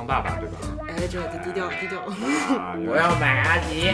[0.00, 0.56] 方爸爸，对吧？
[0.88, 1.98] 哎，这低调低调。
[2.00, 3.92] 啊，我要买阿迪。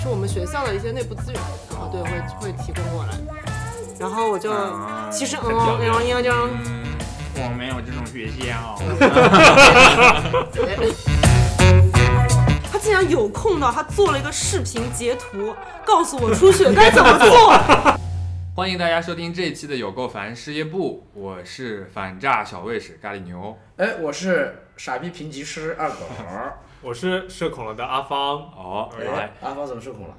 [0.00, 2.08] 是我们学校的一些内部资源，然后对会
[2.40, 3.10] 会提供过来，
[3.98, 4.50] 然后我就
[5.10, 6.24] 其实嗯嗯嗯嗯
[6.64, 6.86] 嗯。
[7.36, 8.78] 我没有这种学校。
[12.72, 17.54] 他竟然有空的，他做了一个视频截图，告诉我初雪该怎么做。
[18.60, 23.58] 欢迎大家收听这一期的有够烦事业部，我是反诈小卫士咖喱牛。
[23.78, 25.96] 哎，我是傻逼评级师二狗。
[26.82, 28.36] 我是社恐了的阿芳。
[28.54, 30.14] 哦，哎，阿芳怎么社恐了？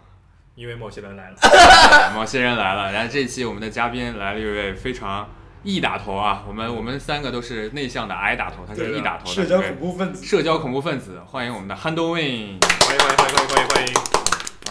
[0.55, 1.35] 因为某些人来了。
[2.17, 5.29] 某些人来了，然后这一期我们的嘉宾来了一位非常。
[5.61, 6.43] 易打头啊！
[6.47, 10.25] 我们我们三个都是内向的矮打头，他是易打头的社交恐怖分子。
[10.25, 13.93] 社交恐怖分子，欢迎我们的 Handwin，欢迎欢迎欢迎欢迎欢迎。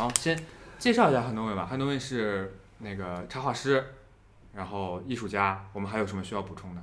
[0.00, 0.36] 好，先
[0.76, 1.70] 介绍一下 Handwin 吧。
[1.72, 3.94] Handwin 是那个插画师，
[4.52, 5.66] 然后艺术家。
[5.72, 6.82] 我们还有什么需要补充的？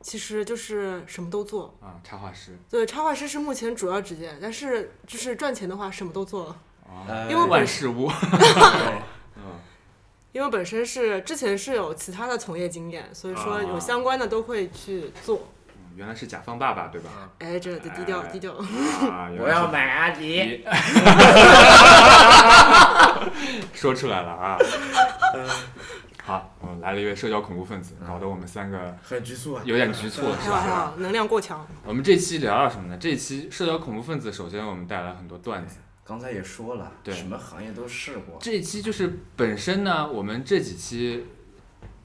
[0.00, 2.56] 其实就是什么都做啊，插画师。
[2.70, 6.56] 对，插画师是目前主要职业，但是就是赚钱的话，什么都做。
[6.86, 8.08] 啊，因为万事屋。
[10.30, 15.48] 因为本身是之前是有其他的从业经验，所以说有相关的都会去做。
[15.98, 17.10] 原来是甲方爸爸对吧？
[17.40, 18.54] 哎，这低调低调。
[18.56, 20.62] 我要买阿迪。
[23.74, 24.56] 说出来了啊。
[26.22, 30.94] 好，我们，来了一位社交恐怖分子，搞得我们三个很局促，有点局促，是吧？
[30.98, 31.66] 能量过强。
[31.84, 32.96] 我们这期聊聊什么呢？
[33.00, 35.78] 这期社交恐怖分子，首先我们带来很多段子。
[36.04, 38.38] 刚才也说了，对什么行业都试过。
[38.40, 41.26] 这一期就是本身呢，我们这几期，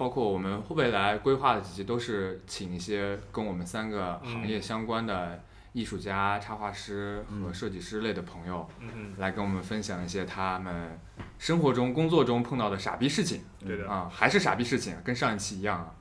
[0.03, 8.69] 包括我们未来规划的几期，都是请一些跟我们三个行业相关的艺术家、插画师和设计师类的朋友，
[9.15, 10.99] 来跟我们分享一些他们
[11.39, 13.43] 生活中、工作中碰到的傻逼事情。
[13.65, 15.95] 对的啊，还是傻逼事情，跟上一期一样啊。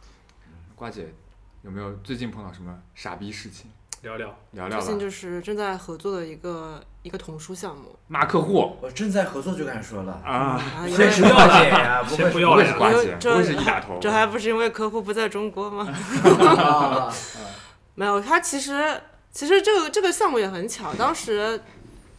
[0.75, 1.15] 瓜姐，
[1.63, 3.71] 有没有最近碰到什么傻逼事情？
[4.03, 4.81] 聊聊聊聊。
[4.81, 7.97] 最近就是正在合作的一个一个童书项目。
[8.09, 8.77] 骂客户。
[8.81, 10.61] 我正在合作就敢说了啊！
[10.89, 13.99] 先不要了呀，先不要是瓜姐，不会是一打头。
[14.01, 15.87] 这还不是因为客户不在中国吗？
[17.95, 21.61] 没有，他其实其实这个这个项目也很巧，当时。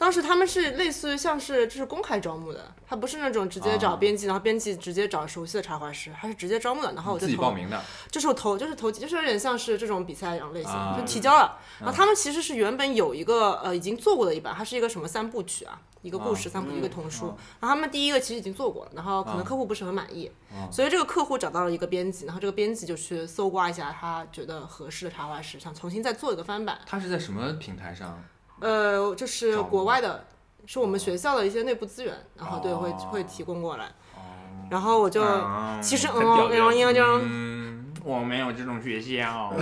[0.03, 7.81] 当时他们是类似于像是就是公开招募的，他不是那种直接找编辑，然后编辑直接找熟悉的插画师，他是直接招募的，然后我就自己报名的，
[8.11, 11.57] 就是我投就是投就是有点像是这种比赛一样类型，就提交了。
[11.79, 17.27] 然后他们其实是原本有一个呃已经做过的一版，它是一个什么三部曲啊，一个故事三部一个童书。
[17.61, 20.29] 然后他们第一个其实已经做过了，然后可能客户不是很满意，
[20.69, 26.77] 所以这个客户找到了一个编辑，然后这个编辑就去搜刮一下他觉得合适的插画师，想重新再做一个翻版。
[26.85, 28.21] 他是在什么平台上？
[28.59, 30.25] 呃，就是国外的，
[30.65, 33.91] 是我们学校的一些内部资源，然后对会会提供过来，
[34.69, 35.21] 然后我就
[35.81, 39.53] 其实嗯嗯嗯嗯，我没有这种学校，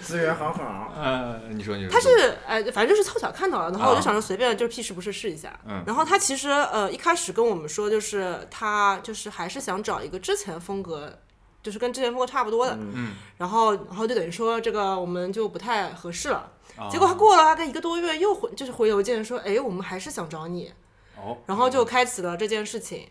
[0.00, 11.18] 资源好好，呃，你说你说，他是哎，反正就是凑巧看到了，然后我就想着随便就是屁事不是试一下，然后他其实呃一开始跟我们说就是他就是还是想找一个之前风格。
[11.62, 16.52] 就是跟之前风格差不多的，嗯，然后然后就等于说这个我们就不太合适了。
[16.90, 20.72] 结果他过了大概一个多月又回就是回邮件说，哎，我们还是想找你。
[21.16, 23.08] 哦，然后就开启了这件事情。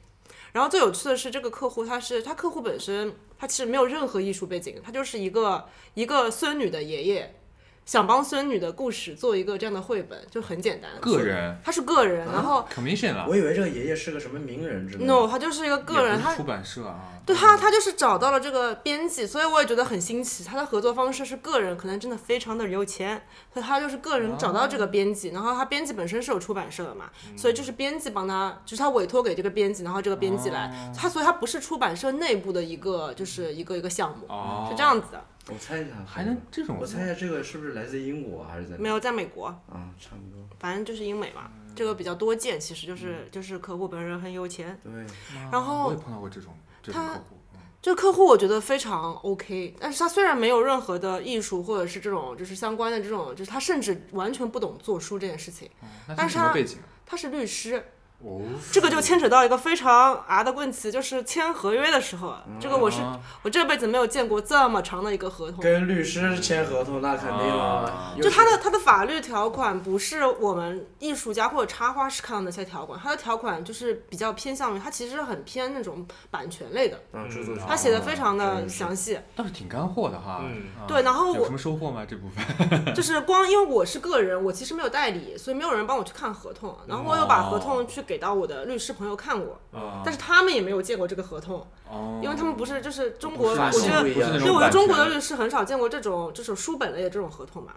[0.52, 7.36] 然后最有趣的是，这个客户他是他客户本身他其实没有任何艺术背景，他就是一个一个孙女的爷爷。
[7.90, 10.92] 想帮孙女的故事做一个这样的绘本，就很简单。
[11.02, 13.26] 个人，他是个人，然后 commission 了。
[13.28, 15.12] 我以为这个爷爷是个什么名人之类的。
[15.12, 17.00] no，他就是一个个人，他出版社啊。
[17.26, 20.44] 对他，他就是找到了这个编辑，所以我也觉得很新奇。
[20.44, 23.20] 他的合作方式是个人，可能真的非常的有钱，
[23.52, 34.28] 所以他就是个人找到这个编辑，然后他编辑本身是有出版社的嘛，所以就是编辑帮他，就是他委托给这个编辑，然后这个编辑来，他所以他不是出版社内部的一个，就是一个一个项目，
[34.70, 35.26] 是这样子的。
[35.52, 36.78] 我猜一下，还能这种？
[36.80, 38.78] 我猜一下，这个是不是来自英国还是在？
[38.78, 39.48] 没有，在美国。
[39.48, 40.48] 啊，差不多。
[40.60, 42.60] 反正就是英美嘛，这个比较多见。
[42.60, 44.80] 其实就是就是客户本人很有钱。
[44.84, 45.06] 对。
[45.52, 47.38] 然后我也碰到过这种这种客户。
[47.82, 55.70] 这客户我觉得非常 OK，但是他虽然没有任何的艺术或者是这种就是相关的这种，就是他甚至完全不懂做书这件事情。
[56.16, 56.54] 但是他
[57.06, 57.84] 他是律师。
[58.72, 62.98] 这个就牵扯到一个非常啊的问题，就是签合约的时候，这个我是
[63.44, 65.64] 我这辈子没有见过这么长的一个合同。
[65.64, 68.14] 跟律师签合同那肯定了。
[68.22, 77.00] 就他的他的法律条款不是我们艺术家或者插画师看到那些条款，他的条款就是比较偏向于，他其实很偏那种版权类的。
[77.14, 77.66] 嗯，著作权。
[77.66, 79.18] 他写的非常的详细。
[79.34, 80.42] 倒是挺干货的哈。
[80.44, 80.64] 嗯。
[80.86, 82.06] 对，然后有什么收获吗？
[82.06, 82.44] 这部分？
[82.94, 88.04] 就是光因为我是个人，我其实没有代理，所以没有人帮我去看合同，然后我又把合同去。
[88.10, 90.02] 给到我的律师朋友看过，啊。
[90.04, 94.02] 但是他们也没有见过这个合同，哦，因为他们不是就是中国，我觉得
[94.52, 97.74] 我觉得中国的律师很少见过这种这种书本类的这种合同嘛。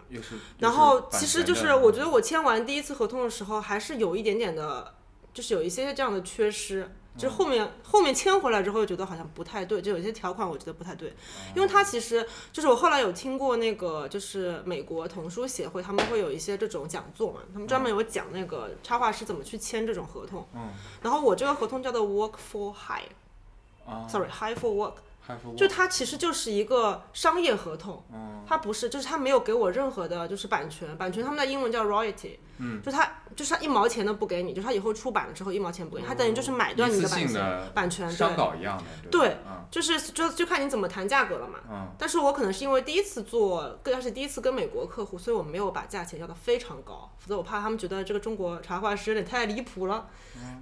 [0.57, 4.95] 然后其实就是我觉得我签完第一次合同的时候，还是有一点点的，
[5.33, 6.89] 就是有一些这样的缺失。
[7.15, 11.13] 就是后面后面签回来之后，又觉得好像不太对，就有一些条款我觉得不太对，
[11.55, 20.47] 因为它其实就是我后来有听过那个就是美国童书协会，他们会有一些这种讲座嘛，他们专门有讲那个插画师怎么去签这种合同。
[20.55, 20.71] 嗯。
[21.03, 28.03] 然后我这个合同叫做 Work for Hire，sorry 啊 Hire for Work，就它其实就是一个商业合同，
[28.47, 41.59] 它不是，就是它没有给我任何的，就是版权，版权他们的英文叫 royalty，嗯，就他就是他一毛钱都不给你，就是他以后出版了之后一毛钱不给你，他等于就是买断你的版权，性的版权对商稿一样的，对嗯就是就就看你怎么谈价格了嘛。
[41.69, 50.07] 嗯但是我可能是因为第一次做，更加是第一次跟美国客户，所以我没有把价钱要的非常高，否则我怕他们觉得这个中国茶画师有点太离谱了。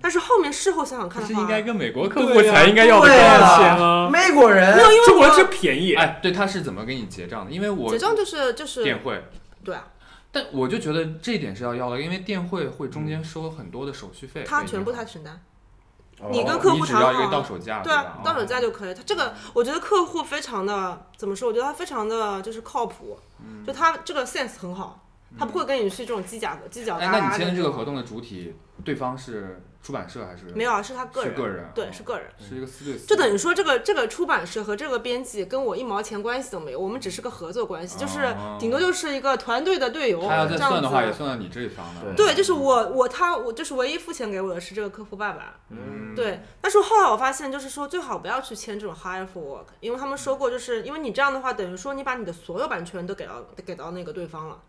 [0.01, 3.77] 但是后面事后想想看的话，是应该跟美国客户才应该要多少啊钱？
[3.77, 5.93] 啊，美国人没有，因为中国人是便宜。
[5.93, 7.51] 哎，对，他是怎么给你结账的？
[7.51, 9.23] 因为我结账就是就是电汇，
[9.63, 9.88] 对啊，
[10.31, 15.33] 但我就觉得这一点是要要的，因为电汇会中间收很多的手续费，他全部他承担。
[15.33, 18.94] 哦你跟客户只谈要一个好到手价，对啊，到手价就就可以。
[18.94, 21.50] 他这个，我觉得客户非常的怎么说？
[21.50, 23.18] 我觉得他非常的就是靠谱，
[23.66, 25.04] 就他这个 sense 很好，
[25.39, 30.81] 他不会跟你去这种犄角犄角旮旯哎，那你签的这个合同的主体，对方是出版社还是没有啊？
[30.81, 32.28] 是他个人，是个人对，哦是个人。
[32.38, 33.07] 是一个私对私？
[33.07, 41.12] 就等于说，这个这个出版社和这个编辑跟我一毛钱关系都没有，我们只是个合作关系，就是哦顶多就是一个团队的队友他要再这样算的话，也。
[41.12, 42.13] 算到你这一方的。
[42.16, 54.62] 对，就是我我他我就是唯一付钱给我的是这个客户爸爸，嗯，对，但是后来我发现，就是说最好不要去签这种 hire for work，因为他们说过，就是因为你这样的话，等于说你把你的所有版权都给到给到那个对方了。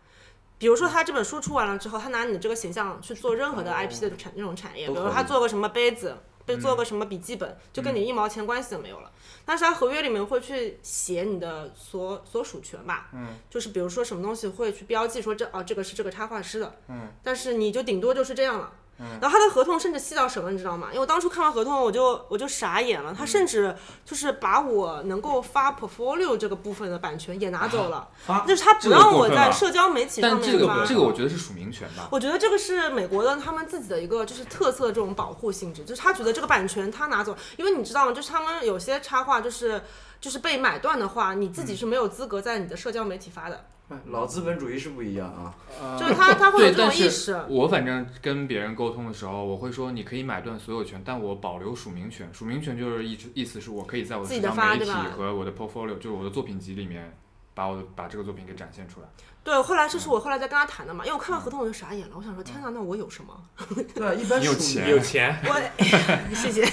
[0.57, 9.11] 比如说他这本书出完了之后，他拿你的这个形象去做任何的 IP 的产那种产业，比如他做个什么杯子，被做个什么笔记本，就跟你一毛钱关系都没有了。
[9.45, 18.71] 但是他合约里面会去写你的所所属权吧，嗯，就是比如说什么东西会去标记说这哦这个是这个插画师的，嗯，但是你就顶多就是这样了。
[19.19, 20.87] 然后他的合同甚至细到什么，你知道吗？
[20.89, 23.13] 因为我当初看完合同，我就我就傻眼了。
[23.13, 23.75] 他甚至
[24.05, 30.79] 就是把我能够发 portfolio 这个部分的版权也拿走了，发就是他不让我在社交媒体上但这面发。
[30.81, 32.07] 个这个我觉得是署名权吧。
[32.11, 38.13] 我觉得这个是美国的他们自己的一个就是特色这种保护性质，就是他觉得这个版权他拿走，因为你知道吗？
[38.13, 39.81] 就是他们有些插画就是
[40.21, 43.65] 就是被买断的话，你自己是没有资格在你的社交媒体发的，
[44.05, 45.53] 老资本主义是不一样啊。
[45.99, 47.39] 就是他他会有，这种但是意识。
[47.47, 52.29] 我反正跟别人沟通的时候，我会说你可以买断所有权，但我保留署名权。
[52.33, 57.15] 署名权就是意意思是我可以在我的自己的社交媒体发对吧和我的 portfolio，就是我的作品集里面，
[57.53, 59.07] 把我的把这个作品给展现出来。
[59.43, 63.37] 对，后来这是我后来在跟他谈的嘛，因为我看到合同我就傻眼了，我想说天哪，那我有什么？
[63.93, 65.61] 对啊，一般有钱有 钱，我
[66.33, 66.63] 谢谢。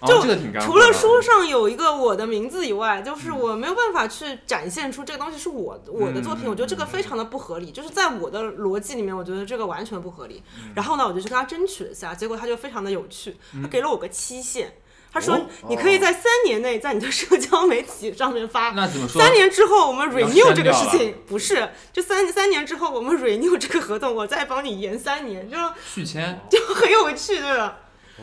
[0.00, 10.42] 哦，就这个挺除了书上有一个我的名字以外，就是我没有办法去展现出这个东西是我我的作品，我觉得这个非常的不合理，就是在我的逻辑里面，我觉得这个完全不合理。
[10.74, 14.74] 然后呢，我就去跟他争取了一下，结果他就非常的有趣，他给了我个期限。
[15.12, 19.20] 他说哦：“你可以在三年内在你的社交媒体上面发， 那怎么说？
[19.20, 27.76] 三年之后我们 renew 这个事情，不是，就三三年之后我们 renew 这个合同，我再帮你延三年，就续签就很有趣，对吧？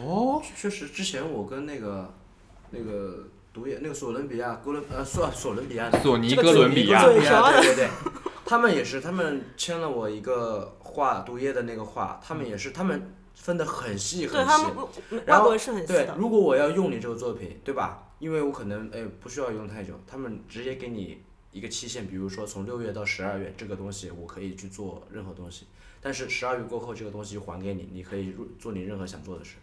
[0.04, 2.14] 哦，确实，之前我跟那个
[2.72, 7.90] 那个毒液那个索伦比亚哥伦呃索索伦比亚索尼哥伦比亚嘴哥伦比亚对对 对，
[8.46, 14.76] 他们也是，他们签了我一个画毒液的那个画，他们也是，他们分的很细很细对他们。
[14.76, 15.94] 外然后是很细，。
[15.94, 18.04] 对如果我要用你这个作品，对吧？
[18.20, 25.68] 因为我可能哎不需要用太久，他们直接给你一个期限，比如说从六月到十二月，这个东西我可以去做任何东西。
[26.02, 29.56] 但是十二月过后，这个东西就还给你，你可以做你任何想做的事，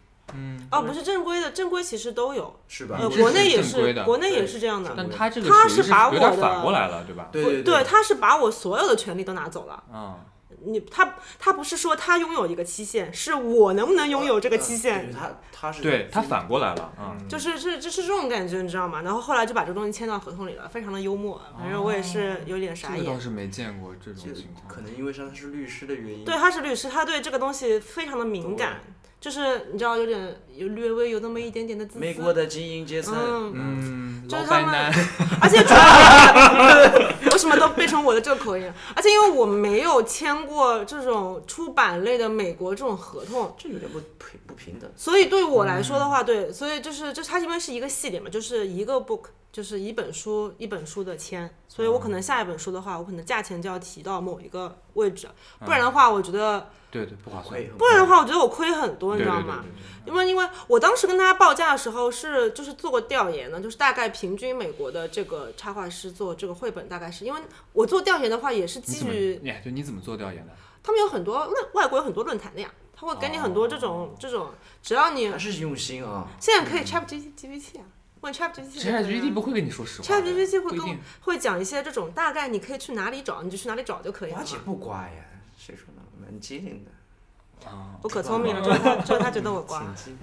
[0.71, 2.97] 哦，不是正规的，正规其实都有，是吧？
[2.99, 4.93] 呃，国内也是，国内也是这样的。
[4.97, 7.29] 但他这个他是把我的反过来了，对吧？
[7.31, 9.83] 对对对，他是把我所有的权利都拿走了。
[9.93, 10.19] 嗯，
[10.65, 15.05] 你他他不是说他拥有一个期限，是我能不能拥有这个期限？
[15.05, 19.01] 对他他是对他反过来了，嗯，就是是就是这种感觉，你知道吗？
[19.03, 21.39] 然后后来就把这个东西签到合同里了，非常的幽默。
[21.57, 22.99] 反正我也是有点傻眼。
[22.99, 24.67] 这个倒是没见过这种情况。
[24.67, 26.25] 可能因为他是律师的原因。
[26.25, 28.81] 对，他是律师，他对这个东西非常的敏感，
[29.25, 31.99] 就是你知道有点有略微有那么一点点的自私。
[31.99, 33.53] 美国的精英阶层，嗯。
[33.55, 34.93] 嗯，就是他们
[35.41, 38.71] 而且主要 为什么都变成我的这个口音？
[38.95, 44.87] 而且因为我没有签过这种出版类的美国这种合同，这有点不平不平等。
[44.95, 55.27] 所以对我来说的话，对，所以就是就是它因为是一个系列嘛，就是一个 book 就是一本书一本书的签，所以我可能下一本书的话，我可能价钱就要提到某一个位置，
[55.65, 57.61] 不然的话，我觉得对对，不划算。
[57.77, 59.63] 不然的话，我觉得我亏很多，你知道吗？
[60.05, 67.41] 因为因为我当时跟大家报价的时候是就是做过调研的，就是大概平均美国的这个插画师做这个绘本大概是因为
[67.73, 68.79] 我做调研的话也是？
[68.79, 70.53] 基于哎，就，你怎么做调研的？
[70.83, 74.49] 他们有很多论外国有很多论坛的呀，他会给你很多这种、这种，
[74.83, 76.27] 只要你还是用心啊。
[76.39, 77.85] 现在可以 Chat G GPT 啊，
[78.21, 78.79] 问 Chat GPT。
[78.79, 80.07] ChatGPT 不会跟你说实话。
[80.07, 84.43] ChatGPT 会跟不一定会讲一些这种大概你可以去哪里找，你就去哪里找就可以了嘛。
[84.43, 85.23] 瓜姐不乖呀，
[85.57, 86.01] 谁说的？
[86.21, 87.69] 蛮机灵的。
[87.69, 89.79] 啊，我可聪明了，这是他这是他觉得我 瓜。
[89.79, 90.15] 挺机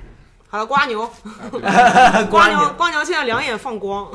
[0.49, 1.11] 好了，瓜牛，
[1.53, 1.61] 灵
[2.31, 4.07] 瓜牛，瓜牛现在两眼放光。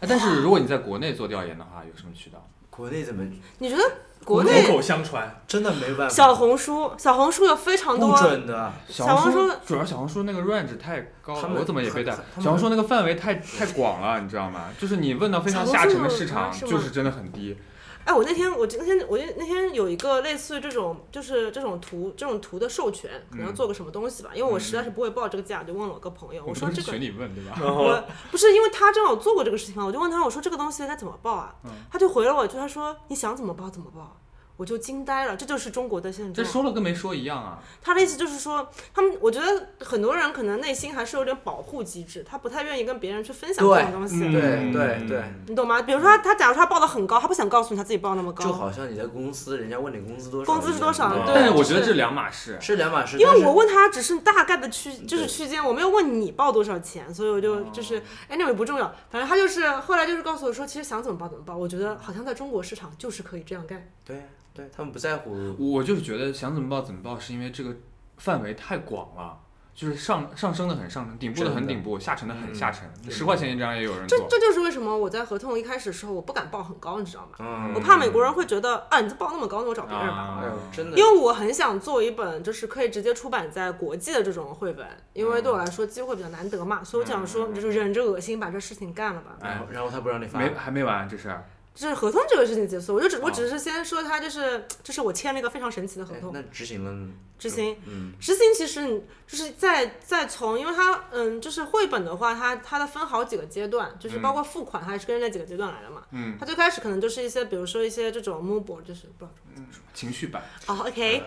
[0.00, 2.46] 哎但是如果你在国内做调研的话，有什么渠道？
[2.68, 3.24] 国内怎么
[3.58, 3.82] 你觉得
[4.24, 6.12] 国内口口相传，真的没办法？
[6.12, 8.72] 小红书，小红书有非常不多，准的。
[8.88, 14.64] 小红书书主要小红书那个 range 太高了，我怎么也被带小红书那个范围太太广了，你知道吗？
[14.76, 17.56] 就是你问到非常下沉的市场，就是真的很低。
[18.04, 27.56] 哎，我那天我那天我那天有一个类似于这种就是这种图这种图的授权，可能要做个什么东西吧，因为我实在是不会报这个价，就问了我个朋友，我说这个群里问，对吧？
[27.60, 31.54] 我不是因为他正好做过这个事情嘛，我就问他，我说这个东西该怎么报啊？
[31.64, 34.20] 嗯他就回了我，就他说你想怎么报怎么报，
[34.56, 36.34] 我就惊呆了，这就是中国的现状。
[36.34, 37.58] 这说了跟没说一样啊。
[37.82, 44.16] 他的意思就是说，他们我觉得很多人可能内心还是有点保护机制，他不太愿意跟别人去分享这种东西。
[44.16, 45.82] 嗯对对对，你懂吗？
[45.82, 52.56] 比如说他，他假如说他报的很高，他不想告诉你他自己报那么高，就好像你在公司，人家问你工资多少，工资是多少对但是我觉得这两码事。
[52.60, 53.18] 是两码事。
[53.18, 63.90] 因为我问他只是大概的区，就是区间，我没有问你报多少钱，所以我就就是 anyway 不重要，反正他就是后来就是告诉我说，其实想怎么报怎么报，我觉得好像在中国市场就是可以这样干。
[64.04, 65.54] 对对，他们不在乎。
[65.58, 67.74] 我就是觉得想怎么报怎么报，是因为这个
[68.18, 69.36] 范围太广了，
[69.74, 72.88] 就是上上升的很上升，顶部的很顶部，下沉的很下沉。
[73.02, 74.16] 嗯十块钱一张也有人做。
[74.18, 77.36] 这这就是为什么我在合同一开始的时候我不敢报很高，你知道吗？
[77.40, 80.14] 嗯，我怕美国人会觉得啊，你这报那么高，那我找别人吧。
[80.14, 81.04] 啊哎呦，真的因。
[81.04, 89.36] 为我很想做一本就是可以直接出版在国际的这种绘本，因为对我来说机会比较难得嘛，所以我想说就是忍着恶心把这事情干了吧。
[89.40, 93.32] 然后然后他不让你发，没还没完这事儿，就是合同这个事情结束，我就只我哦。
[93.34, 97.10] 只是先说他就是就是我签了一个非常神奇的合同，哎那执行了呢？
[97.36, 106.02] 执行嗯，执行其实你就是在在从，因为它嗯就是绘本的话，它它的分好几个阶段，就是包括付款，它也是跟着那几个阶段来的嘛。
[106.12, 111.22] 嗯，它最开始可能就是一些，比如说一些这种 mood board，就是不知道怎么说情绪版，哦，OK，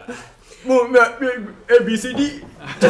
[0.64, 0.98] 我没
[1.68, 2.42] A B C D，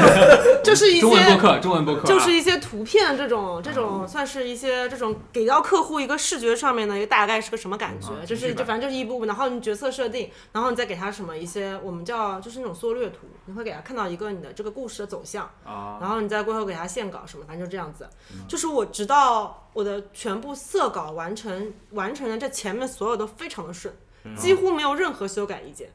[0.64, 15.50] 就是一中文播些客，中文播客啊，就是一些图片这种这种算是一些这种给到客户一个视觉上面的一个大概是个什么感觉，嗯就是就反正就是一步步，然后你角色设定，然后你再给他什么一些我们叫就是那种缩略图，你会给他看到一个你的这个故事的走向。
[15.64, 18.10] 啊，然后你再过后给他线稿什么，反正就这样子。
[18.48, 23.94] 就是我直到我的全部色稿完成完成了这前面所有都非常的顺，
[24.36, 25.90] 几乎没有任何修改意见。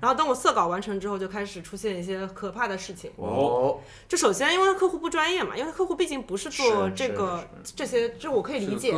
[0.00, 3.10] 然后等我色稿完成之后，就开始出现一些可怕的事情。
[3.16, 8.92] 哦，就首先，因为客户不专业嘛，因为客户毕竟不是做这个这些，这我可以理解。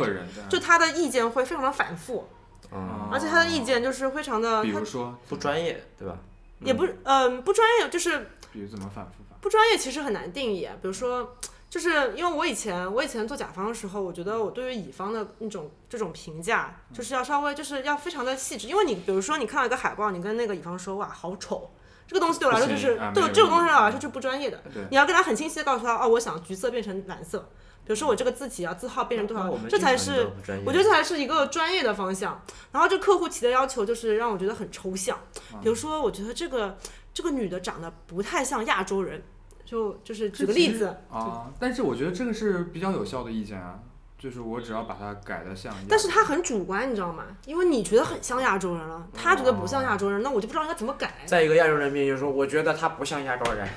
[0.49, 2.27] 就他的意见会非常的反复，
[2.73, 6.17] 嗯，而且他的意见就是非常的，他比如说，不专业，对吧？
[6.59, 9.37] 也不嗯、不专业，就是比如怎么反复法？
[9.39, 10.75] 不专业其实很难定义啊。
[10.81, 11.37] 比如说，
[11.69, 18.67] 就是因为我以前我以前做甲方的时候，我觉得我对于乙方的那种这种评价，就是要稍微就是要非常的细致。
[18.67, 21.69] 因为你比如说你看到一个海报，你跟那个乙方说哇好丑，
[22.07, 24.63] 这个东西对我来说就是啊对这种东西对我来说就是不专业的。
[24.89, 27.49] 你要跟他很清晰的告诉他，哦，我想橘色变成蓝色。
[27.83, 30.27] 比如说我这个字体啊，字号变成多少这才是
[30.65, 32.41] 我觉得这才是一个专业的方向。
[32.71, 35.17] 然后这客户提的要求就是让我觉得很抽象，
[35.61, 36.77] 比如说我觉得这个
[37.13, 39.23] 这个女的长得不太像亚洲人，
[39.67, 43.77] 就就是举个例子，啊，但是我觉得这个是比较有效的意见啊，
[44.17, 47.25] 就是我只要把它改的像，但是他很主观，你知道吗？
[47.45, 51.13] 因为你觉得很像亚洲人了，他觉得不像亚洲人，那我就不知道应该怎么改。
[51.25, 53.67] 在一个亚洲人面前说，我觉得他不像亚洲人，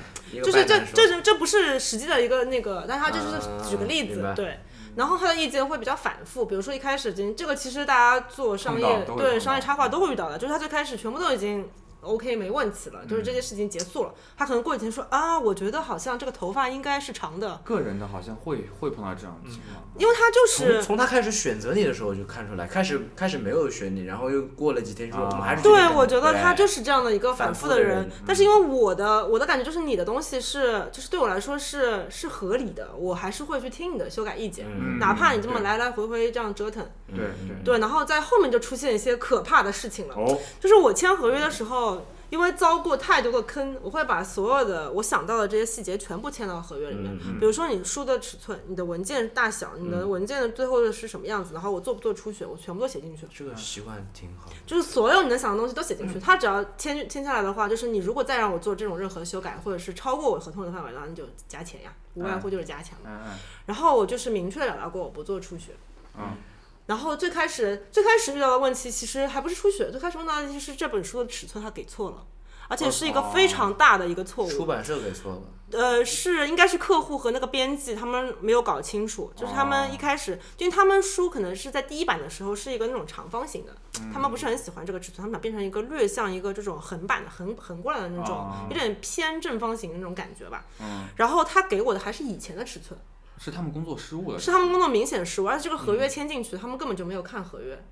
[0.41, 4.59] 就是这这这这不是实际的一个那个，但他就是啊举个例子，对。
[4.93, 11.65] 然后他的意见会比较反复，比如说一开始已经这个其实大家做商业对商业插画都会遇到的，就是他最开始全部都已经
[12.01, 19.83] OK 没问题了，嗯就是这件事情结束了，他可能过几天说啊，我觉得好像这个头发应该是长的，个人的好像会会碰到这样的情况。
[19.97, 37.17] 因为他就是从从他开始选择你的时候就看出来，开始开始没有选你，然后又过了几天说啊我们还是对，我觉得他就是这样的一个反复的人，的人但是因为我的我的感觉就是你的东西是，就是对我来说是是合理的，我还是会去听你的修改意见，嗯哪怕你这么来来回回这样折腾，对
[37.47, 37.63] 对。
[37.63, 41.90] 对，然后在后面就出现一些可怕的事情了，哦，就是我签合约的时候，
[42.31, 47.11] 因为遭过太多的坑，我会把所有的我想到的这些细节全部签到合约里面。
[47.21, 53.27] 嗯比如说你书的尺寸、你的文件大小、你的文件的最后是什么样子，然后我做不做出血，我全部都写进去。
[53.33, 54.49] 这个习惯挺好。
[54.65, 56.17] 就是所有你能想的东西都写进去。
[56.19, 62.97] 他只要签签下来的话，就是你如果再让我做这种任何修改，或者是超过我合同的范围，那你就加钱呀，无外乎就是加钱
[63.65, 65.73] 然后我就是明确的表达过我不做出血。
[66.17, 66.37] 嗯。
[66.91, 72.25] 然后最开始最开始遇到的问题其实还不是出血，最开始问到的问题是这本书的尺寸他给错了，
[72.67, 74.49] 而且是一个非常大的一个错误。
[74.49, 75.41] 出版社给错了，
[75.79, 83.73] 呃，是应该是客户和那个编辑他们没有搞清楚，就是他们一开始，因为他们书可能是在第一版的时候是一个那种长方形的，
[84.13, 90.65] 他们不是很喜欢这个尺寸，他们把它变成一个略像一个这种横版的横横过来的那种，哦有点偏正方形的那种感觉吧。
[90.81, 92.99] 嗯，然后他给我的还是以前的尺寸，
[93.43, 94.39] 是他们工作失误了。
[94.39, 97.83] 是他们工作明显失误，而且这个合约签进去，他们根本就没有看合约。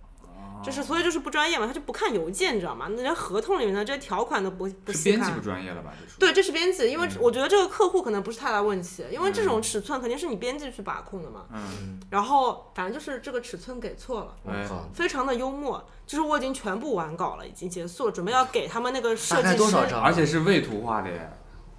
[0.61, 2.87] 就是，所以就是不专业嘛，他就不看邮件，你知道吗？
[2.89, 5.39] 那连合同里面的这些条款都不不细看是编辑不。
[5.39, 5.93] 专业了吧？
[5.97, 11.45] 这属于对，这是编辑，因为我觉得这个客户可能不是太大问题，因为这种尺寸肯定是你编辑去把控的嘛。
[11.53, 15.81] 嗯，然后反正就是这个尺寸给错了，我靠，非常的幽默。
[16.05, 19.71] 就是我已经全部完稿了，已经结束了，准备要给他们那个设大概计师。
[19.71, 20.01] 多少张？
[20.01, 21.31] 而且是未图画的耶。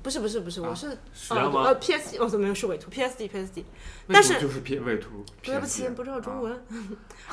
[0.03, 0.97] 不是不是不是，我是
[1.31, 3.57] 呃呃 P S D，哦，没有是伪图 PSD PSD。
[4.07, 5.25] 未但是就是 P 未图。
[5.43, 6.65] 对不起，不 知道中文，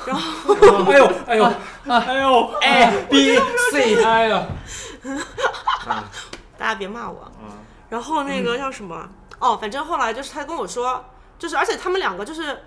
[0.04, 0.54] 然后。
[0.84, 1.44] 哎呦哎呦
[1.88, 3.38] 哎呦，A B
[3.72, 4.46] C 哎呀！
[6.58, 7.30] 大家别骂我。
[7.42, 7.48] 嗯
[7.88, 9.08] 然后那个叫什么？
[9.38, 11.02] 哦，反正后来就是他跟我说，
[11.38, 12.58] 就是而且他们两个就是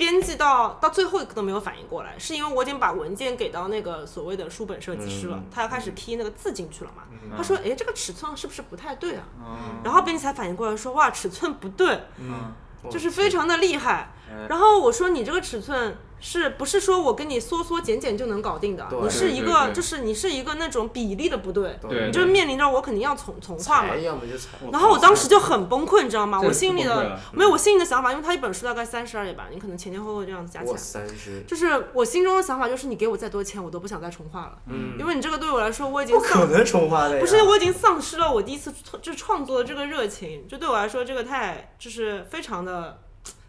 [0.00, 7.02] 编辑到到最后都没有反应过来，是因为我已经把文件给到那个所谓的书本设计师了，嗯他要开始批那个字进去了嘛。
[7.36, 12.54] 他说：“哎，这个尺寸是不是不太对啊？”嗯然后编辑才反应过来说：“哇，尺寸不对，嗯
[12.90, 14.14] 就是非常的厉害。
[14.30, 18.86] 哎”然后我说：“你这个尺寸是不是说我跟你缩缩减减就能搞定的？
[19.02, 24.58] 你是一个就是你是一个那种比例的不对，对你就面临着我肯定要从从化嘛裁。”要么就裁。
[24.70, 26.40] 然后我当时就很崩溃，你知道吗？
[26.40, 37.20] 我心里的没有我心里的想法，因为它一本书大概三十二页吧，你可能前前后后这样子加起我来，三十，就是我心中的想法就是你给我再多钱，我都不想再重画了，嗯，因为你这个对我来说我已经不可，能重画的呀。
[37.20, 42.98] 不是我已经丧失了我第一次创就是创作的这个热情，就对我来说这个太就是非常的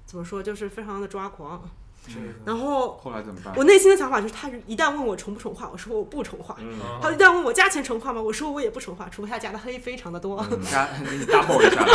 [0.06, 1.70] 怎么说，就是非常的抓狂。
[2.08, 3.54] 这个然后后来怎么办？
[3.56, 8.22] 我内心的想法就是，他一旦问我重不重画，我说我不重画；嗯，他一旦问我加钱重画吗？
[8.22, 10.38] 我说我也不重画，除非他加的黑非常的多。
[10.70, 11.86] 加你 double 一下。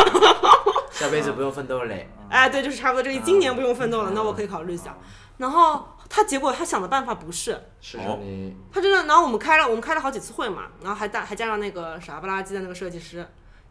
[0.91, 2.09] 下辈子不用奋斗嘞。
[2.29, 4.97] 哎，对，就是差不多，这今年不用奋斗了，那我可以考虑一下。
[5.37, 13.27] 然后他结果他想的办法不是，是你他真的，然后我们开了我们开了好几次会嘛，然后还带还加上那个傻不拉几的那个设计师，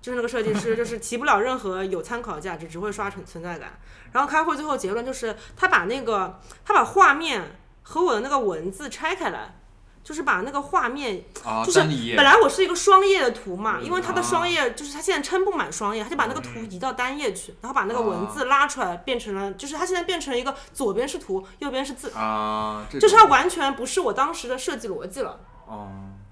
[0.06, 3.72] 就是那个设计师就是 提不了任何有参考价值，只会刷存存在感。
[4.12, 9.56] 然后开会最后结论就是他把那个他把画面和我的那个文字拆开来。
[10.06, 25.40] 就是把那个画面，啊，就是单页本来我是一个双页的图嘛，嗯因为它的双页就是它现在撑不满双页，他就把那个图移到单页去，然后把那个文字拉出来，变成了，就是它现在变成一个左边是图，右边是字，啊，就是种它完全不是我当时的设计逻辑了。
[25.66, 25.88] 哦，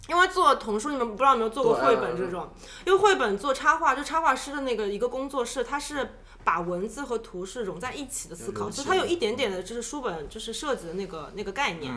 [0.08, 2.50] 因为做童书，你们不知道有没有做过绘本这种？
[2.86, 11.92] 因为绘本做插画，就插画师的那个一个工作室，它是把文字和图是融在一起的思考，有逻辑所以它有一点点的就是书本就是设计的那个那个概念。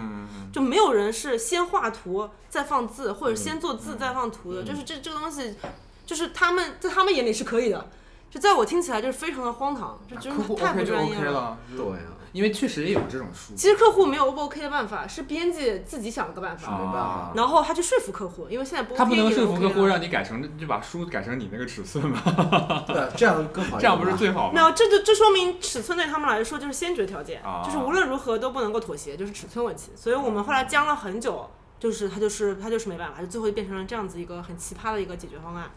[0.53, 5.55] 就没有人是先画图再放字，或者先做字再放图的，就是这这个东西，
[6.05, 7.89] 就是他们在他们眼里是可以的，
[8.31, 12.03] 就在我听起来就是非常的荒唐，就真的太不专业了，对呀，
[12.37, 13.55] 因为确实也有这种书。
[13.55, 22.21] 其实客户没有 O 不 OK 的办法，是编辑自己想了个办法，没办法然后他去说服客户，因为现在不 OK 他不能说服客户让你改成就把书改成你那个尺寸吗？
[22.85, 23.79] 对啊，这样更好。
[23.79, 24.53] 这样不是最好吗？
[24.53, 29.91] 没有，这就这说明尺寸对他们来说就是先决条件，啊就是无论如何都不能够妥协，就是尺寸问题。
[29.95, 35.71] 所以我们后来僵了很久，就是他就是他就是没办法，就最后就变成了这样子一个很奇葩的一个解决方案。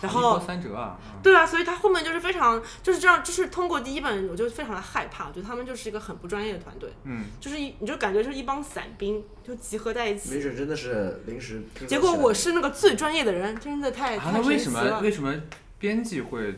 [0.00, 0.98] 然一波后三折啊！
[1.00, 10.42] 嗯对啊，所以他后面就是非常就是这样，就是通过第一本，我就非常的害怕，我觉得他们就是一个很不专业的团队，嗯，就是一你就感觉就是一帮散兵就集合在一起没起。
[10.42, 11.62] 准真的是临时。
[11.88, 15.00] 结果我是那个最专业的人，真的太、啊，太神奇那为什么了。
[15.00, 15.34] 为什么
[15.78, 16.52] 编辑会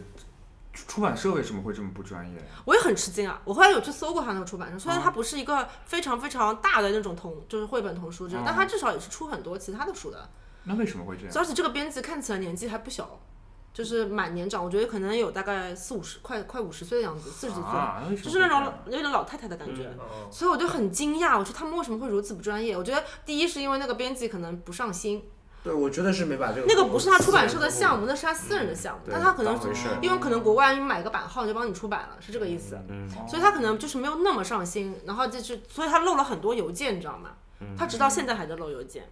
[0.74, 2.36] 出出版社为什么会这么不专业？
[2.66, 3.40] 我也很吃惊啊！
[3.44, 10.28] 我后来有去搜过他那个出版社，虽然嗯它不是一个非常非常大的那种童，就是绘本童书但他至少也是出很多其他的书的。
[10.64, 11.32] 那为什么会这样？
[11.34, 13.18] 而且这个编辑看起来年纪还不小，
[13.72, 19.88] 就是蛮年长，我觉得可能有大概四五十，快快五十岁的样子，四十几岁，就是那种有点老太太的感觉。
[20.30, 22.76] 所以我就很惊讶，我说他们为什么会如此不专业？
[22.76, 25.24] 我觉得第一是因为那个编辑可能不上心，
[25.62, 29.58] 对，我觉得是没把这个那个不是他出版社的项目，那是他私人的项目，对但他可能
[30.02, 32.76] 因为可能国外你买个版号就帮你出版了，是这个意思。
[32.88, 37.30] 嗯，所以他可能就是没有那么上心，然后就是，所以他漏了很多邮件，你知道吗？
[37.78, 39.08] 他直到现在还在漏邮件。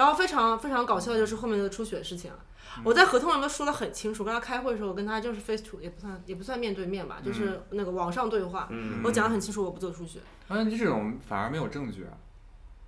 [0.00, 2.38] 然后非常非常搞笑的就是后面的出血事情啊。
[2.82, 12.16] 我在合同里面说的很清楚，跟他开会的时候，我跟他就是 face to 也不算也不算面对面吧，就是那个网上对话，嗯我讲的很清楚，我不做出血，那，你这种反而没有证据啊，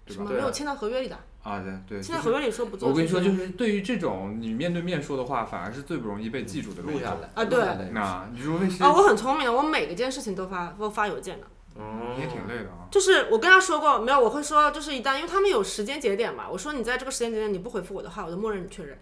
[0.06, 0.24] 对吧？
[0.24, 2.94] 什么没有签到合约里的，啊，对对，签就是在合约里说不做出血。
[2.94, 7.16] 我跟你说，就是对于这种你面对面说的话，反而是最不容易被记住的录下。
[7.20, 11.46] 来啊对那你说为什么，啊，我很聪明的，我每一件事情都发都发邮件的。
[11.76, 12.14] 哦。
[12.16, 12.86] 你也挺累的啊。
[12.90, 18.98] 就是我跟他说过，没有，我会说，就是一旦因为他们有时间节点嘛，我说你在这个时间节点你不回复我的话，我就默认你确认。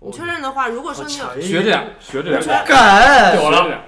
[0.00, 3.84] 你确认的话，如果说你有，学着呀，学着呀，不敢，我了，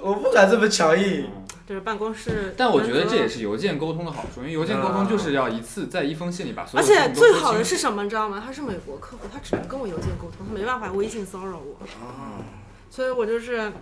[0.00, 1.30] 我不敢这么强硬。
[1.64, 8.42] 就是办公室，但我觉得这也是邮件沟通的好处，因为邮件沟通就是要一次在一封信里把所而有事情都说且最好的是什么，你知道吗？
[8.44, 12.42] 他是美国客户，他只能跟我邮件沟通，他没办法微信骚扰我，啊，
[12.90, 13.72] 所以我就是，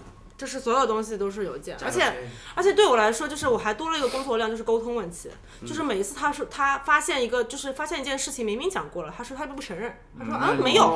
[0.40, 5.28] 就是所有东西都是邮件，而且而且对我来说，就是我还多了一个工作量，就是沟通问题。
[5.66, 10.86] 就是每一次他说他发现一个，就是发现一件事情，明明讲过了，他说他不承认，他说啊嗯没有，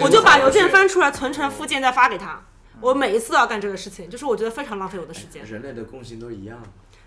[0.00, 2.42] 我就把邮件翻出来存成附件再发给他。
[2.80, 6.62] 我每一次都要干这个事情，就是我觉得非常浪费我的时间，人类的共性都一样，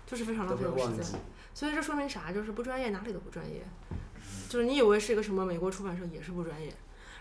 [0.06, 1.20] 就是非常浪费我时间。
[1.52, 2.30] 所以这说明啥？
[2.30, 3.66] 就是不专业，哪里都不专业。
[4.48, 6.72] 就是你以为是一个什么美国出版社，也是不专业。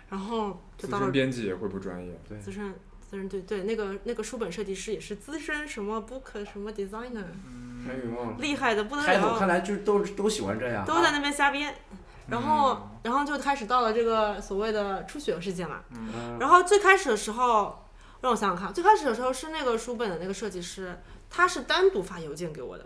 [0.09, 2.17] 然后就资到了编辑也会不专业。
[2.29, 2.73] 对资深
[3.09, 7.23] 资深对对，那个那个书本设计师也是资深什么 book 什么 designer，
[7.87, 10.85] 哎呦，厉害的不得开头看了，来就都都喜欢这样。
[10.85, 11.73] 都在那边瞎编。
[12.29, 15.81] 然后，然后就开始到了这个所谓的出血事件了。
[15.91, 17.87] 嗯然后最开始的时候，
[18.19, 22.85] 让我想想看，最开始的时候是那个书本的那个设计师，他是单独发邮件给我的。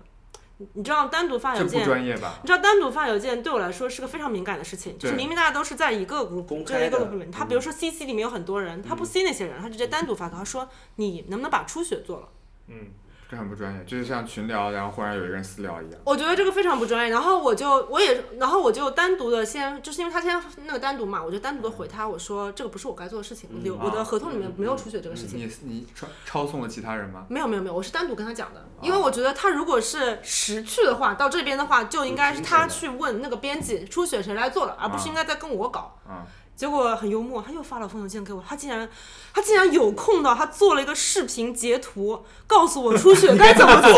[0.61, 2.39] 你你知道单独发这不邮件，专业吧？
[2.43, 12.29] 你知道单独发邮件对我来说是个非常敏感的事情，就是对明明大家都是在一个 group，就是一个他比如说 CC 里面有很多人，他不 C 那些人，他直接单独发给他说你能不能把初雪做了。
[12.67, 12.87] 嗯，
[13.31, 16.01] 这很不专业，就是像群聊，然后忽然有一个人私聊一样。
[16.03, 25.39] 我觉得这个非常不专业，然后我就我也，然后我就单独的先，就是因为他先那个单独嘛，我就单独的回他，我说这个不是我该做的事情，我我的合同里面没有出血这个事情。
[25.39, 27.25] 你你抄抄送了其他人吗？
[27.29, 35.97] 没有没有没有，我是单独跟他讲的，因为我觉得他如果是识趣的话，到这边的话就应该是他去问那个编辑出血谁来做了，而不是应该在跟我搞。
[36.05, 36.27] 啊，
[36.61, 38.87] 结果很幽默，他又发了封邮件给我，他竟然
[39.33, 43.91] 他竟然有空到他做了一个视频截图，告诉我出血 该怎么做，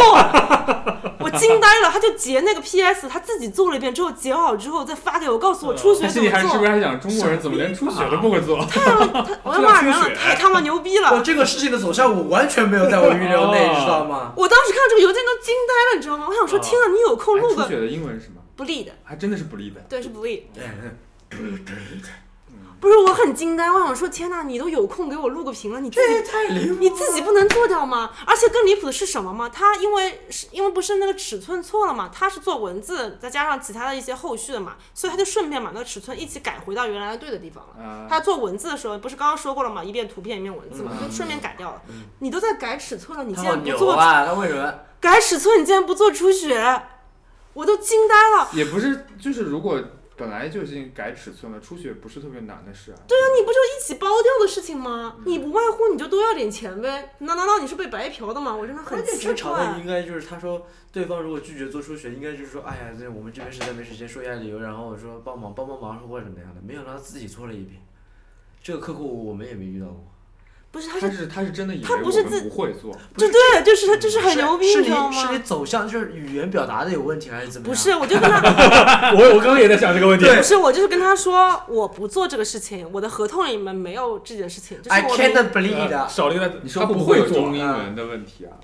[1.20, 6.72] 我惊呆了，他就截那个 PS，他自己做了一遍之后截好之后再发给我，告诉我出血他怎么做心里还是不是。
[6.72, 8.58] 还想中国人怎么连出血都不会做？
[8.72, 8.80] 他
[9.44, 11.22] 我要骂人了，太他妈牛逼哇，了！
[11.22, 14.32] 这个事情的走向我完全没有在我预料内，你知道吗？
[14.38, 16.28] 我当时看到这个邮件都惊呆了，你知道吗？
[16.30, 19.82] 我想说，天呐，你有空录个哎出血的英文是什么？bleed，还真的是不利的。
[19.90, 20.44] 对，是 bleed。
[20.58, 20.72] 哎
[22.84, 28.12] 不是，我很惊呆，我想说，天呐，你都有空给我录个屏了，你自己太离谱你自己不能做掉吗？
[28.28, 29.48] 而且更离谱的是什么吗？
[29.48, 37.82] 他因为是因为不是那个尺寸错了嘛，他是做文字，再加上其他的一些后续的嘛，所以他就顺便把那个尺寸一起改回到原来的对的地方了。
[37.82, 41.82] 啊，他做文字的时候，不是刚刚说过了嘛，一遍图片一遍文字嘛，嗯就顺便改掉了。
[42.20, 44.26] 你都在改尺寸了，你竟然不做、啊！
[44.26, 44.74] 他为什么？
[45.00, 46.82] 改尺寸，你竟然不做出血，
[47.54, 48.50] 我都惊呆了。
[48.52, 49.80] 也不是，就是如果
[50.24, 52.98] 本来就已经改尺寸了，出血不是特别难的事啊。
[53.06, 55.18] 对啊，你不就一起包掉的事情吗？
[55.26, 57.14] 你不外乎你就多要点钱呗。
[57.18, 58.56] 那难道你是被白嫖的吗？
[58.56, 59.80] 我真的很奇正常的怪。
[59.80, 67.82] 应该就是他说对方如果拒绝做出血，应该就是说，哎呀，那我们这边实在没时间，说一下理由，然后我说帮忙帮帮忙或者怎么样的，没想到他自己做了一遍。
[68.62, 70.13] 这个客户我们也没遇到过。
[70.74, 75.40] 不是，他是他是他是真的以为我他不是自们不会做，就对，就是他，就是很牛逼，你知道吗是你？
[75.44, 77.70] 走向就是语言表达的有问题还是怎么样？
[77.70, 80.26] 不是，我就跟他，我我刚刚也在想这个问题。
[80.26, 85.32] 不是，我就是跟他说，我不做这个事情，我的合同里面没有这件事情，就是，I 我 can't
[85.62, 86.10] 明 believe。
[86.10, 88.58] 少了一个，你说他不会做中英文的问题啊？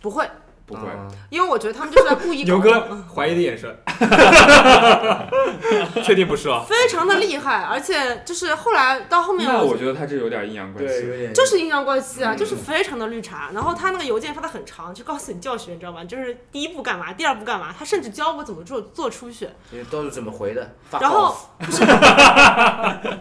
[0.00, 0.24] 不会，
[0.66, 3.74] 不会，啊因为我觉得他们就是在故意搞 牛哥怀疑的眼神，
[6.02, 6.64] 确定不是啊？
[6.68, 11.06] 非常的厉害，而且就是后来到后面那我我觉得他这有点阴阳怪气。
[11.06, 13.50] 点就是阴阳怪气啊，嗯就是非常的绿茶。
[13.54, 16.02] 然后他那个邮件发的很长，就告诉你教学，你知道吗？
[16.04, 19.54] 就是第一步干嘛，第二步干嘛，他甚至教我怎么做做出血。
[19.70, 21.60] 你都是怎么回的然后 off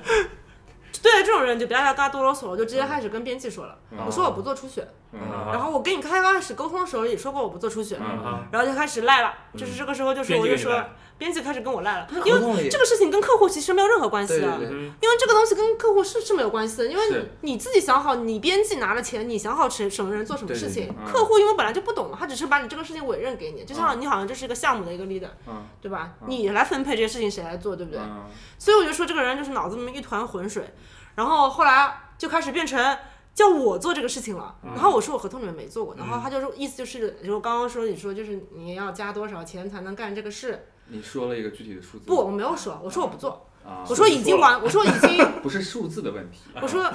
[1.06, 4.88] 对这种人就不要跟他多啰嗦了，就直接开始跟编辑说了，嗯我说我不做出血。
[5.12, 5.20] 嗯。
[5.52, 8.26] 然后我跟你开刚开始沟通的时候也说过我不做出血，嗯。
[8.26, 10.84] 啊，然后就开始赖了，就是这个时候就是我就说
[11.18, 14.58] 编辑开始跟我赖了，因为这个事情跟客户其实没有任何关系的。
[14.58, 14.82] 对对对，嗯。
[15.00, 26.14] 因为这个东西跟客户是是没有关系的，因为你你自己想好，你编辑拿了钱，你想好谁什么人做什么事情，客户因为本来就不懂嘛，他只是把你这个事情委任给你，就像你好像这是一个项目的一个 leader，嗯对吧？
[26.22, 26.28] 嗯。
[26.30, 28.02] 你来分配这些事情谁来做，对不对？
[28.02, 28.26] 嗯。
[28.58, 30.74] 所以我就说这个人就是脑子里面一团浑水，
[31.16, 32.98] 然后后来就开始变成
[33.34, 42.06] 叫我做这个事情了，然后我说我合同里面没做过，然后他就说意思就是，就刚刚说你说就是你要加多少钱才能干这个事，你说了一个具体的数字。
[42.06, 46.92] 不，我没有说，我说我不做，啊，我说已经完，我说已经， 不是数字的问题，我说。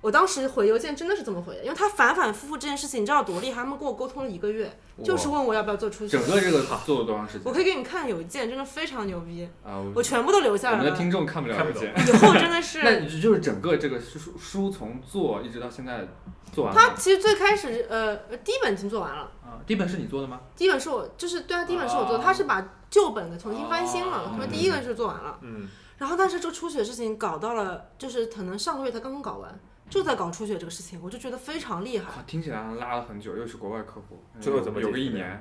[0.00, 3.62] 我当时回邮件真的是这么回的，因为他反反复复这件事情，你知道多厉害？
[3.62, 4.70] 他们跟我沟通了一个月，
[5.02, 6.16] 就是问我要不要做出去。
[6.16, 7.42] 整个这个做了多长时间？
[7.44, 9.82] 我可以给你看邮件，真的非常牛逼啊！
[9.94, 10.84] 我全部都留下来了。
[10.84, 12.82] 我们的听众看不了邮件，以后真的是。
[12.86, 16.06] 那就是整个这个书书从做一直到现在
[16.52, 16.80] 做完了。
[16.80, 19.22] 他其实最开始呃第一本已经做完了。
[19.42, 20.40] 啊，第一本是你做的吗？
[20.56, 25.38] 第一本是我就是对啊，第一本是我做的，他是把旧本的重新翻新了，他们第一个是做完了。
[25.42, 25.68] 嗯。
[25.96, 29.58] 然后但是这个出血事情搞到了，就是可能上个月才刚刚搞完。
[29.88, 32.22] 就在搞出血这个事情，我就觉得非常厉害。
[32.26, 35.40] 听起来拉了很久，又是国外客户，最后怎么有个一年？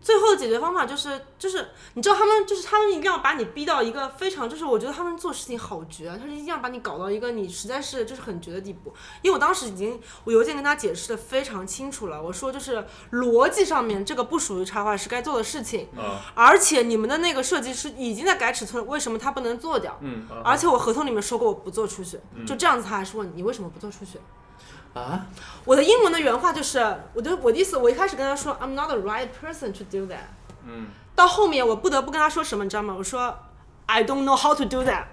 [0.00, 8.94] 最后的解决方法就是就是，你知道他们就是他们一定要把你逼到一个非常就是我觉得他们做事情好绝，他是一定要把你搞到一个你实在是就是很绝的地步。
[9.22, 15.88] 因为我当时已经我邮件跟他解释的非常清楚了，我说就是逻辑上面这个不属于插画师该做的事情，
[16.34, 19.98] 而且你们的那个设计师已经在改尺寸，为什么他不能做掉？
[20.00, 24.18] 嗯，而且我合同里面说过我不做出血，就这样子他还是问你为什么不做出血？
[24.98, 25.26] 啊！
[25.64, 26.78] 我的英文的原话就是，
[27.14, 30.28] 我的我的意思，我一开始跟他说，I'm not the right person to do that。
[30.66, 30.86] 嗯。
[31.14, 32.94] 到后面我不得不跟他说什么，你知道吗？
[32.96, 33.36] 我说
[33.86, 35.04] ，I don't know how to do that。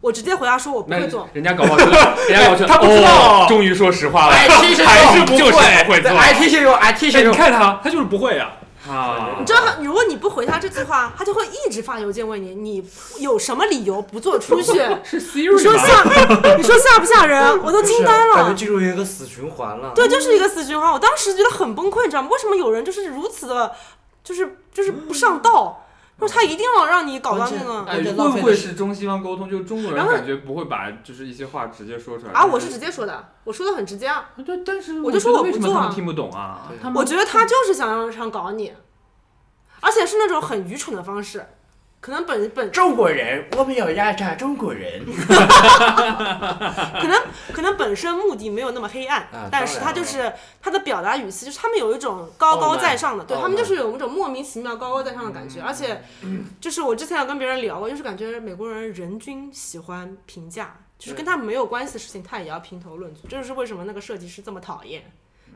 [0.00, 1.28] 我直接回答说，我不会做。
[1.34, 3.46] 人家搞不好觉得， 人家搞觉得 他不知道。
[3.46, 4.32] 终于说实话了。
[4.34, 6.10] IT 是还是不会做。
[6.10, 7.32] IT 是用 IT 是用。
[7.32, 8.50] 你看他，他就是不会呀。
[8.90, 9.36] 啊！
[9.38, 12.84] 你知道，如果你不回他这句话，他就会一直发邮件问你，你
[13.18, 14.72] 有什么理由不做出去？
[15.04, 17.40] 是 Siri 你说吓，你说吓不吓人？
[17.62, 19.92] 我都惊呆了，感觉进入一个死循环了。
[19.94, 20.92] 对，就是一个死循环。
[20.92, 22.28] 我当时觉得很崩溃，你知道吗？
[22.30, 23.72] 为什么有人就是如此的，
[24.24, 25.86] 就是就是不上道？
[26.20, 27.82] 就是他一定要让你搞到那个。
[27.84, 29.48] 哎，会不会是中西方沟通？
[29.48, 32.32] 就中国人感觉不会把就是一些话直接说出来。
[32.32, 34.28] 啊，我是直接说的，我说的很直接啊。
[34.44, 35.90] 对，但是我就说我不做啊。
[35.92, 36.70] 听不懂啊？
[36.94, 38.72] 我觉得他就是想让搞你。
[39.82, 41.42] 而且是那种很愚蠢的方式，
[42.00, 45.04] 可能本本中国人，我们要压榨中国人。
[47.00, 50.32] 可能可能本身目的没有那么黑暗，但是他就是
[50.62, 55.60] 他的表达语气，就是他们有一种高高在上的，对他们就是有一种莫名其妙高高在上的感觉。
[55.60, 56.02] 而且，
[56.58, 63.28] 就是我之前有跟别人聊过，就是感觉美国人人均喜欢评价，就是跟他没有关系的事情，他也要评头论足。
[63.28, 65.04] 这就是为什么那个设计师这么讨厌，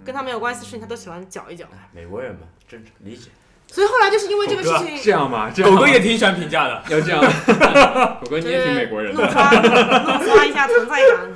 [0.04, 1.64] 跟他没有关系的事情，他都喜欢搅一搅。
[1.92, 3.30] 美国人嘛，正常理解。
[3.68, 5.50] 所以后来就是因为这个事情，这样吗？
[5.64, 7.20] 狗哥也挺喜欢评价的，要这样。
[8.20, 11.30] 狗哥你也挺美国人的，弄刷弄刷一下存在感。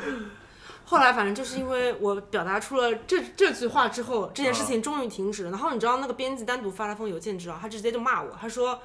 [0.84, 5.50] 后来反正就是因为我表达出了这这句话之后，这件事情终于停止了。
[5.50, 8.80] 然后你知道那个编辑单独发了封邮件，知道他直接就骂我，他说。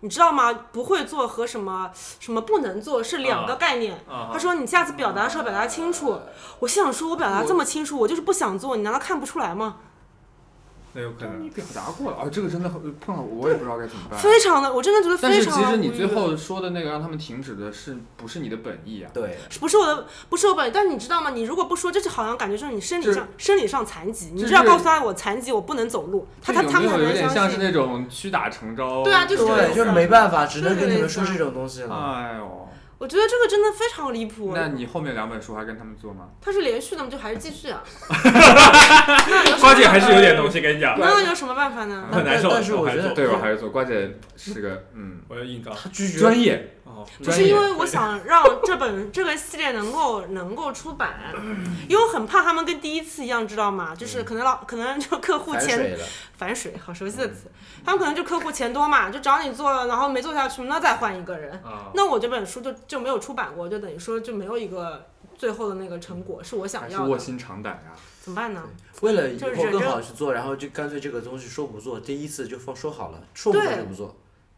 [0.00, 0.52] 你知道吗？
[0.70, 3.98] 不会做和什么什么不能做是两个概念。
[4.32, 6.20] 他说你下次表达的时候表达清楚。
[6.60, 9.78] 我心想说，我表达这么清楚，我就是不想做，你难道看不出来吗？
[10.98, 12.68] 那有可能你表达过了啊，这个真的
[13.00, 14.18] 碰到我也不知道该怎么办。
[14.18, 15.30] 非常的，我真的觉得非常。
[15.30, 19.10] 但是其实你最后说的那个让他们停止的是不是你的本意啊？
[19.14, 20.72] 对，不是我的，不是我本意。
[20.74, 21.30] 但是你知道吗？
[21.30, 26.26] 你如果不说，这就好像感觉就是你生理上生理上残疾，你就要告诉他我残疾，我不能走路。
[26.42, 29.04] 他他他们有点像是那种屈打成招。
[29.04, 31.94] 对啊，就是对，就是没办法，只能跟你们说这种东西了。
[31.94, 32.67] 哎呦。
[32.98, 34.52] 我觉得这个真的非常离谱。
[34.54, 36.28] 那你后面两本书还跟他们做吗？
[36.42, 37.08] 他是连续的吗？
[37.10, 37.82] 就还是继续啊？
[39.60, 40.98] 瓜姐还是有点东西跟你讲。
[40.98, 42.08] 那有什么办法呢？
[42.10, 42.50] 很难受。
[42.50, 43.68] 但是我觉得，对我还是做。
[43.70, 45.74] 瓜姐是个嗯，我要硬刚。
[45.74, 46.18] 他拒绝。
[46.18, 46.77] 专业。
[47.22, 51.32] 不是因为我想让这本这个系列能够能够出版，
[51.88, 53.94] 因为我很怕他们跟第一次一样，知道吗？
[53.94, 55.98] 就是可能老可能就客户钱
[56.36, 57.50] 反水，好熟悉的词。
[57.84, 61.60] 他们可能就客户钱多嘛，就找你做了，然后没做下去，那再换一个人。
[61.94, 67.08] 那我这本书就就没有出版过，就等于说就没有一个最后的那个成果是我想要的。
[67.08, 67.92] 卧薪尝胆呀！
[68.20, 68.62] 怎么办呢？
[69.00, 74.14] 为了以后更好去做，然后就干脆这个东西说不做，第一次就放说好了，说不做就不做，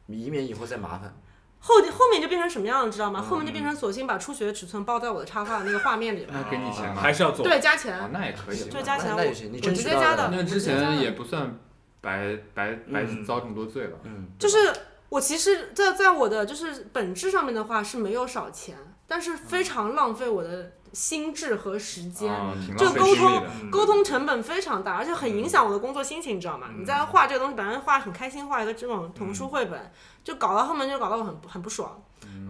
[0.06, 1.14] 以免以后再麻烦。
[1.61, 3.20] 后后面就变成什么样了，知道吗？
[3.20, 6.33] 后面就变成索性把初学的尺寸包在我的插画的那个画面里了。
[6.33, 7.01] 那给你钱吗？
[7.01, 7.44] 还是要做？
[7.44, 8.11] 对，加钱。
[8.12, 8.59] 那也可以。
[8.68, 10.31] 就加钱，我我直接加的。
[10.33, 11.59] 那之前也不算
[12.01, 13.99] 白白白遭这么多罪了。
[14.05, 14.29] 嗯。
[14.38, 14.73] 就是
[15.11, 20.73] 我其实，在在我的就是本质上面的话是没有少钱，但是非常浪费我的。
[20.92, 22.33] 心智和时间，
[22.76, 26.68] 就沟通沟通成本非常大，而且很影响我的工作心情，你知道吗？
[26.76, 29.92] 你在画这个东西，本来画很开心，画一个这种童书绘本，
[30.24, 32.03] 就搞到后面就搞到我很很不爽。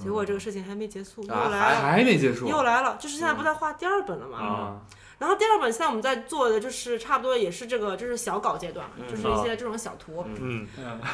[0.03, 4.81] 结果这个事情还没结束，又来了，还没结束，又来了，就是现在不在画第二本了嘛？
[5.19, 10.25] 然后第二本现在我们在做的就是差不多也是这个，就是小稿阶段，就是一些这种小图。
[10.41, 10.67] 嗯，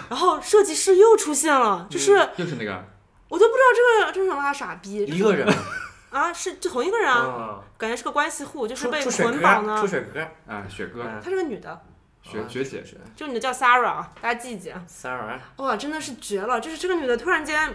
[0.09, 2.85] 然后设计师又出现了，就是又是那个，
[3.29, 5.47] 我都不知道这个这是什么傻逼，一个人。
[6.11, 9.79] 啊，是就同一个人啊，感觉是个关系户，就是被捆绑呢。
[9.81, 11.81] 出雪哥，啊，雪哥，她是个女的，
[12.23, 12.83] 学学姐，
[13.14, 14.73] 这个女的叫 Sarah，大家记一记。
[14.88, 16.61] Sarah，哇，真的是绝了！
[16.61, 17.75] 就是这个女的突然间，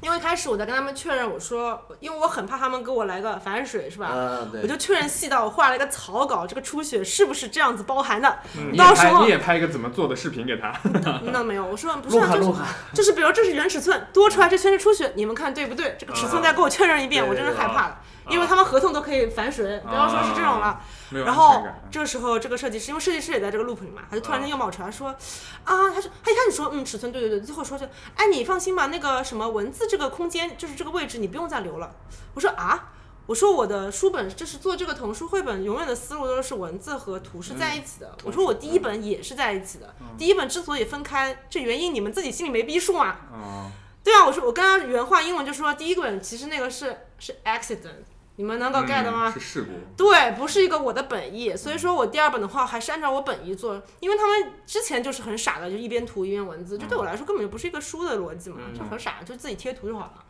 [0.00, 4.10] 因为一开始我在跟他们确认，我说，因为我很怕他们给我来个反水，是吧？
[4.12, 4.62] 嗯，对。
[4.62, 8.38] 我就确认细到我画了一个草稿，这个出血是不是这样子包含的？
[8.76, 10.72] 到时候拍你也拍一个怎么做的视频给他。
[11.32, 12.52] 那没有，我说不是、啊，就是
[12.94, 15.96] 就是比如这是原尺寸，多出来这圈是出血，你们看对不对？
[15.98, 20.80] 这个尺寸再给我确认一遍，对我真是害怕了，啊因为他们合同都可以反水，不要说是这种了。
[21.10, 31.94] 然后这个时候，这个设计师，因为设计师也在这个 loop 里嘛，他就突然间又冒出来说，啊，他说他一开始说，嗯，尺寸对对对，最后说是，哎，你放心吧，那个什么文字这个空间就是这个位置，你不用再留了。
[32.34, 32.92] 我说啊。
[33.28, 38.16] 我说我的书本就是做这个童书绘本，永远的思路都是文字和图是在一起的。
[38.24, 43.16] 我说我第一本也是在一起的，第一本之所以分开，这原因你们自己心里没逼数嘛？
[43.30, 43.70] 哦，
[44.02, 48.06] 对啊，我说我刚刚原话英文就说第一本其实那个是是 accident，
[48.38, 49.28] 你们能够 get 吗？
[49.28, 49.72] 嗯是事故。
[49.96, 60.24] 对，不是一个我的本意，所以说我第二本的话还是按照我本意做，因为他们之前就是很傻的，就一边图一边文字，这对我来说根本就不是一个书的逻辑嘛，就很傻，就自己贴图就好了。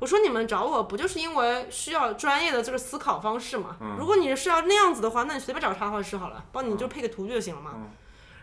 [0.00, 3.76] 我说你们找我不就是因为需要专业的这个思考方式嘛？
[3.96, 7.74] 如果你是要那样子的话，那你随便找个插画师好了，帮你就配个图就行了嘛。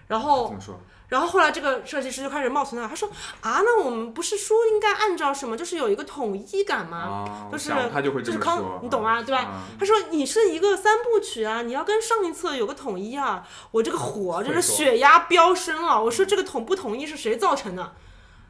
[0.08, 0.80] 然后怎么说？
[1.10, 3.10] 然后后来这个设计师就开始冒存在，他说
[3.42, 6.98] 啊，那我们不是说应该按照什么，就是有一个统一感吗？
[6.98, 9.22] 啊，就是他就会就是康你懂吗？
[9.22, 9.42] 对吧？
[9.42, 13.46] 啊他说你是一个三部曲啊，你要跟上一册有个统一啊。
[13.72, 16.02] 我这个火，就是血压飙升了。
[16.02, 17.92] 我说这个统不统一是谁造成的？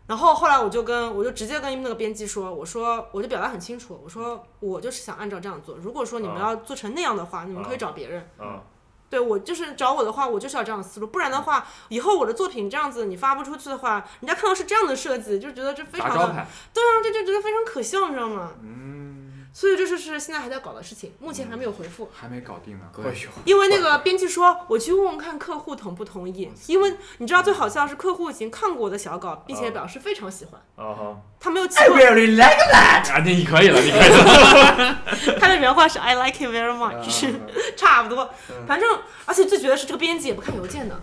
[0.08, 5.78] 然后后来我就跟我就直接跟那个编辑说，我说我就表达很清楚，我说我就是想按照这样做。
[5.78, 8.28] 如果说你们啊要做成那样的话，你们可以找别人。
[8.38, 8.60] 啊，
[9.10, 16.48] 对我就是找我的话，我就是要这样的思路，不然的话，以后我的作品这样子你发不出去的话，人家看到是这样的设计，就觉得这非常的。
[16.72, 18.52] 对啊，这就觉得非常可笑，你知道吗？
[18.62, 19.09] 嗯，
[19.52, 22.10] 所以这就是现在还在搞的事情，目前还没有回复。
[22.14, 22.86] 还没搞定呢。
[22.98, 26.52] 哎呦，因为那个编辑说，我去问问看客户同不同意。
[26.68, 30.62] 因为你知道最好笑是客户已经看过我的小稿，并且表示非常喜欢。
[30.76, 33.12] 啊哈，他没有起 I 过，really like that。
[33.12, 35.02] 啊，你你可以了，你可以了。
[35.40, 37.36] 他的原话是 I like it very much，
[37.76, 38.30] 差不多。
[38.68, 38.88] 反正，
[39.26, 41.00] 而且最绝的是这个编辑也不看邮件的，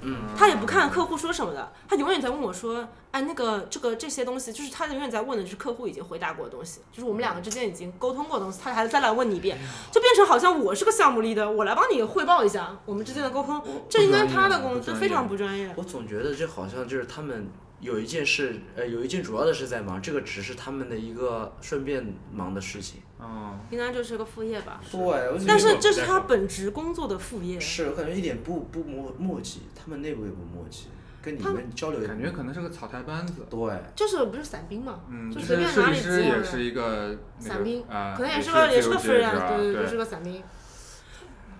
[0.00, 9.58] 嗯，他也不看客户说什么的，他永远在问我说，哎，那个这个这些东西，就是他永远在问的就是客户已经回答过的东西，就是我们两个之间已经沟通过的东西，他还再来问你一遍，
[9.90, 15.72] 就变成好像我是个项目 leader，我来帮你汇报一下我们之间的沟通，这应该他的工作，非常不专业。
[15.76, 17.48] 我总觉得这好像就是他们
[17.80, 23.00] 有一件事，呃，有一件主要的事在忙，这个只是他们的一个顺便忙的事情。
[23.20, 24.80] 嗯，应该就是个副业吧。
[24.90, 27.58] 对，但是这是他本职工作的副业。
[27.58, 30.86] 是我感觉一点不不默默契，他们内部也不默契，
[31.20, 33.46] 跟你他们交流也感觉可能是个草台班子。
[33.50, 40.42] 对，就是不是散兵嘛，嗯，就之随便哪里前设计师接也是一个散兵，啊，可能也也是个也是个自由职业 freelance，对对，就是个散兵。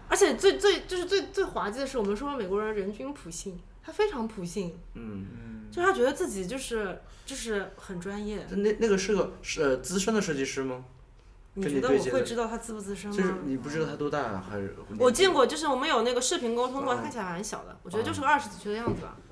[0.09, 8.47] 而且最最就是最最滑稽的是，我们说美国人人均普信，他非常普信，嗯嗯，就他觉得自己就是就是很专业。
[8.51, 10.85] 那那个是个是呃资深的设计师吗？
[11.59, 13.38] 你觉得我会知道他资不资深就是吗？
[13.44, 14.75] 你不知道他多大啊还是？
[14.99, 19.16] 我见过，就是我们有那个视频沟通过，看起来蛮小的，我觉得就是个二十几岁的样子吧。
[19.16, 19.28] 哦，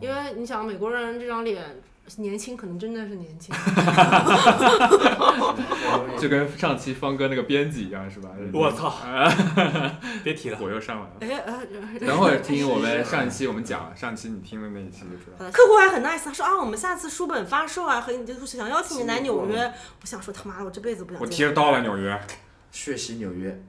[0.00, 1.62] 因为你想美国人这张脸
[2.16, 3.54] 年轻，可能真的是年轻。
[6.18, 8.30] 就跟上期方哥那个编辑一样，是吧？
[8.52, 8.92] 我操，
[10.24, 11.12] 别提了，火又上来了。
[11.20, 11.64] 哎呃，
[11.98, 15.50] 等会儿听 我们上一期我们讲，上期你听的那一期就知道。
[15.50, 19.72] 客户还很 nice，他说啊，我们下次书本发售啊，和你就是想邀请你来纽约。
[20.00, 22.20] 我想说他妈的，我这辈子不想见，我提着刀来纽约，
[22.70, 23.62] 血洗纽约。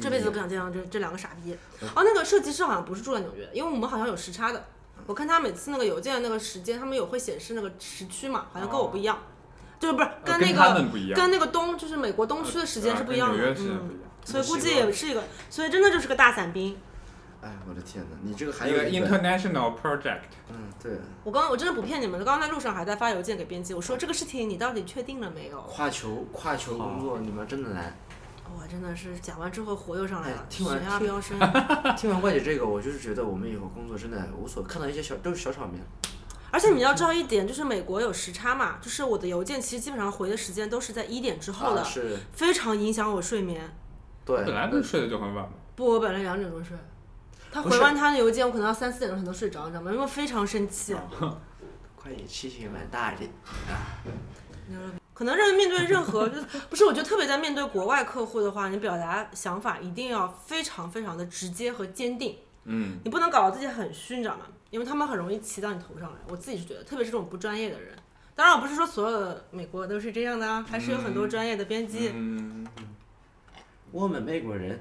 [0.00, 1.54] 这辈子不想见到这这两个傻逼。
[1.94, 4.64] 哦，那个设计师好像不是住在纽约，因为我们好像有时差的。
[5.06, 9.18] 我看他每次那个邮件的那个时间，他们有会显示那个时区嘛，好像跟我不一样，
[9.80, 14.10] 就是不是跟那个跟那个东就是美国东区的时间是不一样的跟纽约，时间不嗯一，样。
[14.24, 16.76] 所以估计也是一个，所以真的就是个大伞兵。
[17.40, 20.92] 哎，我的天哪，你这个还有一个 international project，嗯，对，
[21.24, 25.60] 我刚我真的不骗你们，刚刚在路上还在发邮件给编辑，我说这个事情你到底确定了没有？
[25.62, 27.98] 跨球跨球工作你们真的难。
[28.54, 31.38] 我真的是讲完之后火又上来了哎，听完血压飙升。
[31.96, 35.82] 听完怪姐这个，我就是觉得我们以后工作真的无所看到一些小都是小场面。
[36.50, 43.74] 而且你要知道一点，就是美国有时差嘛，就是我的邮件其实基本上回的时间都是在一点之后的，啊、是，非常影响我睡眠。
[44.24, 45.54] 对，本来不是睡得就很晚嘛。
[45.74, 46.76] 不，我本来两点钟睡，
[47.50, 49.90] 他回完他的邮件，我可能要三四点钟才能睡着，你知道吗？
[49.90, 50.94] 因为非常生气。
[51.96, 53.18] 怪姐气性蛮大的。
[55.14, 56.84] 可能认面对任何， 就是不是？
[56.84, 62.36] 我觉得特别在面对国外客户的话，你表达想法一定要非常非常的直接和坚定。
[62.64, 64.46] 嗯，你不能搞得自己很虚，你知道吗？
[64.70, 66.16] 因为他们很容易骑到你头上来。
[66.28, 67.94] 我自己是觉得，特别是这种不专业的人。
[68.34, 72.10] 当然，我不是说所有的美国都是这样的啊，还是有很多专业的编辑。
[72.14, 72.66] 嗯，
[73.90, 74.80] 我们美国人，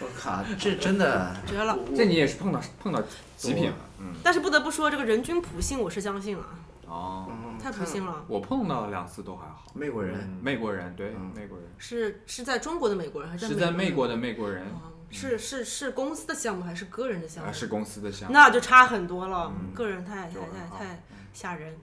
[0.00, 3.02] 我靠，这真的绝了这你也是碰到碰到
[3.36, 3.76] 极品了。
[3.98, 6.46] 嗯，但是不得不说，这个人均普信我是相信了。
[6.86, 8.24] 哦，嗯，太不幸了。
[8.28, 9.64] 我碰到两次都还好。
[9.74, 11.32] 美国人，嗯美国人对嗯。
[11.34, 11.66] 美国人。
[11.78, 17.48] 是是在中国的美国人还是是在美美国的美国人，哦是是是公司的项目还是个人的项目？
[17.50, 18.32] 啊是公司的项目。
[18.32, 19.72] 那就差很多了，嗯。
[19.74, 21.76] 个人太太太太吓人。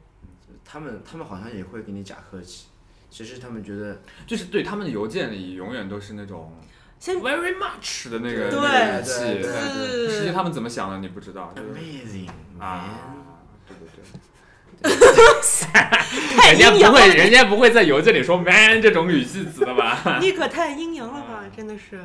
[0.66, 2.68] 他们他们好像也会给你假客气，
[3.10, 6.54] 其实他们觉得就是对他们的邮件里永远都是那种
[7.00, 10.10] 先 very much 的那个语气，对对对。
[10.10, 12.30] 实际他们怎么想的你不知道，amazing
[12.60, 13.16] 啊
[13.68, 14.20] 对对对。
[16.38, 20.18] 太人家阴阳了不会，人家不会在邮件里说 man 这种语气词的吧？
[20.22, 22.00] 你可太阴阳了吧，真的是。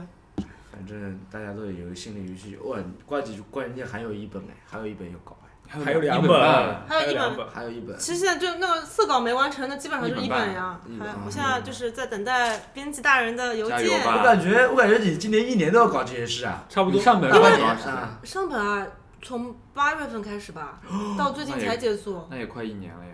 [0.71, 13.79] 反正大家都有一个心理预期，哇，关键关键还有一本哎，还有一本要搞哎，还有两一本半还有一本还有一本，其实现在就那个四稿没完成的，基本上就是一本呀还我现在就是在等待编辑大人的邮件。
[14.07, 17.01] 我感觉我感觉你今年一年都要搞这些事啊，差不多。
[17.01, 17.93] 上本多长时间？
[17.93, 18.87] 年啊，上本啊，
[19.23, 20.81] 从八月份开始吧，
[21.19, 22.27] 到最近才结束。
[22.31, 23.13] 那也快一年了呀，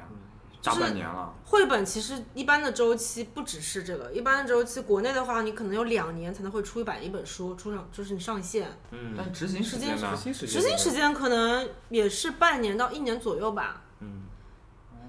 [0.61, 1.35] 就是大半年了。
[1.45, 10.17] 绘本其实一般的周期不只是这个，一般的周期国内的话，你可能有两年才能会出一版一本书，出上就是你上线，嗯，但执行时间呢？
[10.23, 13.83] 执行时间可能也是半年到一年左右吧。
[14.01, 14.23] 嗯。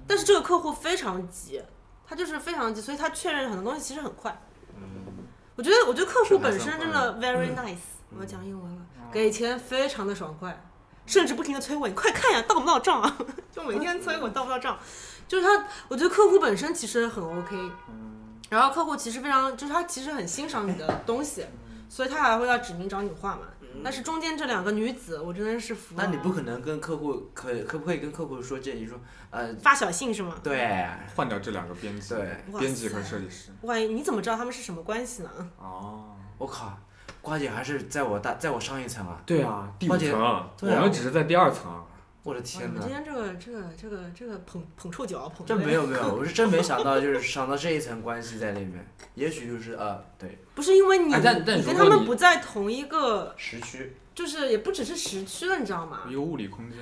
[0.06, 1.60] 但是这个客户非常急，
[2.06, 4.40] 他就是非常急，所以他确认很多东西其实很快。
[4.76, 4.82] 嗯
[5.56, 7.78] 我觉得，我觉得客户本身真的 very nice，、
[8.14, 10.62] 我要讲英文了，给钱非常的爽快，
[11.06, 13.18] 甚至不停的催我，你快看呀，到不到账啊？
[13.50, 14.78] 就每天催我到不到账，
[15.26, 17.70] 就是他，我觉得客户本身其实很 OK，
[18.50, 21.46] 然后客户其实非常，就是他其实很欣赏你的东西，
[21.88, 23.42] 所以他还会要指名找你画嘛。
[23.84, 26.02] 但是中间这两个女子，我真的是服了。
[26.02, 28.98] 那你不可能跟客户可可不可以跟客户说建议说，
[29.28, 30.34] 呃，发小信是吗？
[30.42, 30.82] 对
[31.14, 33.50] 换掉这两个编辑，对，编辑和设计师。
[33.60, 35.30] 万一你怎么知道他们是什么关系呢？
[35.58, 36.78] 哦，我靠，
[37.26, 41.84] 瓜姐还是在我大在我上一层啊，对啊，第五花姐层，我们只是在第二层。
[42.22, 42.88] 我的天哪今！
[42.88, 56.02] 天这个这个这个这个捧捧臭脚捧的真没有没有， 我是真没想到，就是想到这一层关系在里面，也许就是呃，对，不是因为你、哎但但你跟他们不在同一个，时区，就是也不只是时区了，你知道吗？
[56.08, 56.80] 一个物理空间，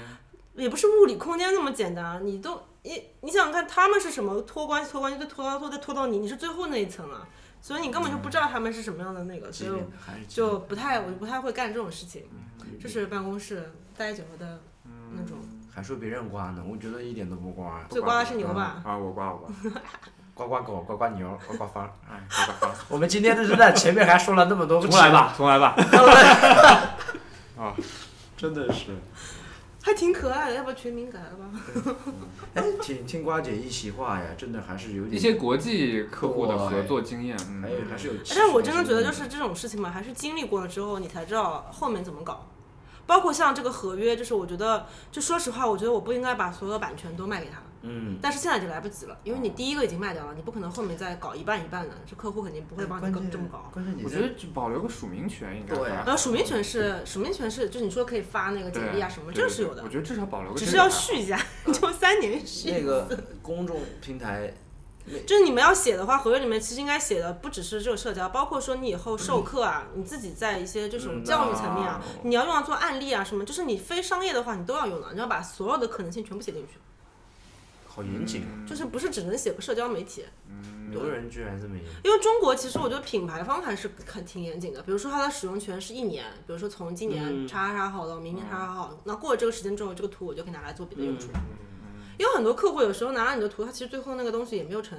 [0.57, 7.29] 也不是物理空间那么简单，你都你你想想看他们是什么拖关系拖关系，再拖到拖再拖到你，你是最后那一层了，
[7.65, 9.81] 所以你根本就不知道他们是什么样的那个，所以
[10.29, 12.25] 就不太我就不太会干这种事情，
[12.79, 14.61] 这是办公室待久了的
[15.17, 15.39] 那种。
[15.75, 18.83] 还说别人刮呢，我觉得一点都不刮，最刮的是牛吧？
[18.85, 19.39] 啊，我刮我
[20.35, 21.91] 刮，刮刮狗，刮刮牛，刮刮方。
[22.07, 25.75] 哎，刮刮刮我们今天这是在前面还说了那么多，重来吧， 重来吧。
[27.57, 27.73] 啊
[28.37, 28.95] 真的是。
[29.85, 31.95] 还挺可爱的，要不要全名改了吧？
[32.55, 38.15] 哎，听听瓜姐一席话呀，真的还是有点一些国际客户的合作经验，嗯还有还是有。
[38.31, 42.47] 但是我真的觉得，就是这种事情嘛，还是经历过了之后，你才知道后面怎么搞。
[43.07, 47.59] 包括像这个合约，就是我觉得，就说实话，我觉得我不应该把所有版权都卖给他。
[47.87, 53.71] 嗯，但是现在就来不及了，因为你第一个已经卖掉了，你不可能后面再搞一半一半的，这客户肯定不会帮你关键这么搞。
[53.73, 62.71] 关键你我觉得就保留个署名权应该对然后署名权是署名权是，就是你说可以发那个简历啊什么，对这是有的我，觉得至少保留个只是要续一下， 就三年续。
[62.71, 63.07] 那个
[63.43, 64.55] 公众平台，
[65.27, 76.79] 就是你们要写的话，合约里面其实应该写的不只是这个社交，包括说你以后授课啊，你自己在一些这种嗯教育层面啊啊，你要用到做案例啊什么，就是你非商业的话，你都要用的，你要把所有的可能性全部写进去，
[77.95, 80.25] 好严谨，啊就是不是只能写个社交媒体。
[80.93, 81.85] 有的人居然这么严。
[82.05, 91.29] 因为中国其实我觉得品牌方还是很挺严谨的，比如说它的使用权是一年，比如说从今年叉叉叉号到明年叉叉号，那过了这个时间之后，这个图我就可以拿来做别的用处。
[91.35, 91.41] 嗯
[92.17, 94.97] 因为很多客户有时候拿了你的图，他其实最后那个东西也没有成，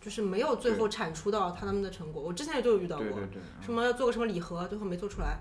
[0.00, 2.22] 就是没有最后产出到他们的成果。
[2.22, 3.18] 我之前也就有遇到过，
[3.60, 5.40] 什么要做个什么礼盒，最后没做出来，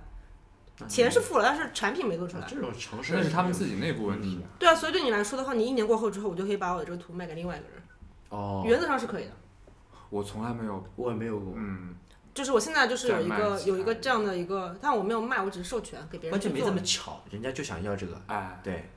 [0.88, 2.46] 钱是付了，但是产品没做出来。
[2.48, 4.46] 这种城市那是他们自己内部问题啊。
[4.60, 7.82] 对啊，所以对你来说的话，你一年过后之后，我就可以把我的这个图卖给另外一个人，
[8.30, 9.32] 哦，原则上是可以的。
[10.10, 11.96] 我从来没有，我也没有过，嗯，
[12.34, 16.82] 就是我现在就是有一个有一个这样的一个，但我没有卖，我只是授权给别人去做关键没这。
[16.82, 18.90] 么巧，人家就想要这个，哎，对，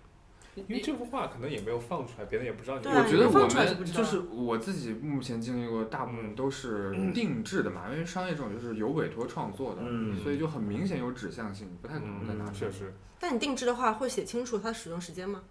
[0.57, 2.83] 因为这幅画可能也没有放出来，别人也不知道你。
[2.83, 12.71] 对啊我觉得我们就是我自己目前经历过，大部分都是 定制的嘛，因为商业这种就是有委托创作的，嗯所以就很明显有指向性，不太可能再拿嗯，出来。
[12.71, 15.43] 确实，但你定制的话，会写清楚它的使用时间吗？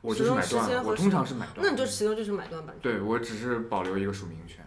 [0.00, 1.64] 我就是买使用时间我通常是买断。
[1.66, 2.82] 那你就其实就是买断版权。
[2.82, 4.64] 对我只是保留一个署名权。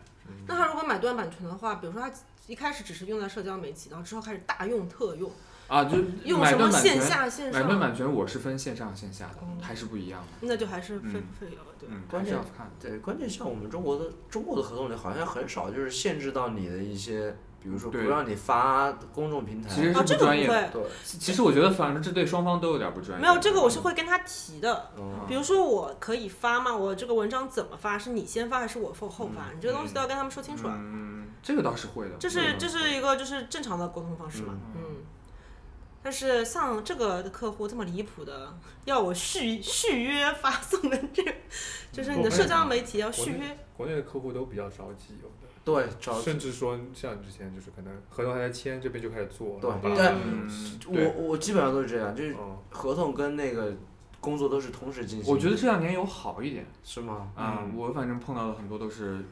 [0.47, 2.11] 那他如果买断版权的话，比如说他
[2.47, 5.31] 一开始只是用在社交媒体，然后之后开始大用特用，
[5.67, 10.47] 啊，就用什么买断版权线，下线买断，版权我是分线上线下的，哦还是不一样的。
[10.47, 11.89] 那就还是费嗯费了，对。
[11.91, 12.71] 嗯，关键要看。
[12.79, 19.67] 对，关键像我们中国的中国的合同里好像很少就是限制到你的一些比如说不让你发公众平台。
[19.67, 20.53] 其实是啊，这个不不专业的。
[20.53, 23.21] 会，对，其实我觉得，反正这对双方都有点不专业。
[23.21, 24.91] 没有这个我是会跟他提的。
[24.97, 26.73] 嗯比如说我可以发吗？
[26.73, 27.97] 我这个文章怎么发？
[27.99, 29.51] 是你先发还是我后后发？
[29.53, 30.73] 你这个东西都要跟他们说清楚啊。
[30.77, 32.15] 嗯，这个倒是会的。
[32.17, 34.86] 这是这是一个就是正常的沟通方式嘛，嗯。
[36.07, 41.21] 但是像这个客户这么离谱的，要我续续约发送的这，
[41.91, 45.53] 就是你的社交媒体要续约，国内的客户都比较着急，有的。
[45.65, 53.75] 对，找甚至说像你之前就是可能合同还在签，这边就开始做，对然后把它但嗯，我对，我基本上都是这样，就是嗯合同跟那个
[54.21, 55.29] 工作都是同时进行。
[55.29, 57.33] 我觉得这两年有好一点是吗？
[57.35, 59.25] 啊、嗯我反正碰到的很多都是，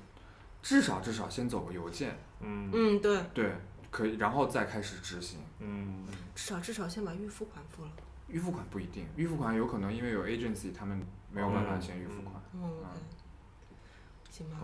[0.62, 3.52] 至少至少先走个邮件，嗯嗯，对，对，
[3.96, 5.40] 可以，然后再开始执行。
[5.60, 7.92] 嗯至少至少先把预付款付了。
[8.28, 12.36] 预付款不一定，预付款有可能因为有 agency，他们没有办法先预付款。
[12.54, 13.00] 嗯，OK，
[14.30, 14.58] 行吧。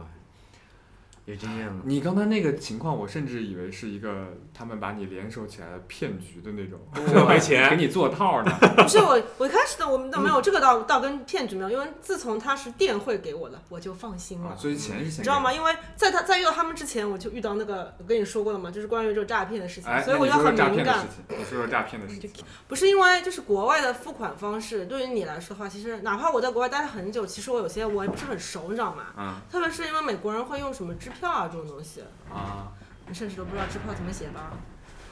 [1.26, 1.82] 有经验了。
[1.86, 6.80] 你刚才那个情况，我甚至以为是一个他们把你联手起来的骗局的那种
[7.15, 8.51] 要没钱给你做套呢。
[8.78, 14.55] 不是我，我一开始的我们倒没有这个倒倒跟骗局没有，因为自从他是电汇给我的，我就放心了啊，。
[14.57, 15.53] 所以钱是钱你知道吗？
[15.53, 21.15] 因为在他在遇到他们之前，我就遇到那个我跟你说过了嘛，就是关于这个诈骗的事情，哎，所以我就很那你说说诈敏感骗的事。
[21.28, 22.32] 情，你说说诈骗的事情。
[22.67, 29.05] 不是因为就是国外的付款方式，对于你来说的话，其实哪怕我在国外待了很久，其实我有些我也不是很熟，你知道吗？
[29.17, 32.72] 嗯特别是因为美国人会用什么支票啊这种东西，啊，
[33.07, 34.51] 你甚至都不知道支票怎么写吧？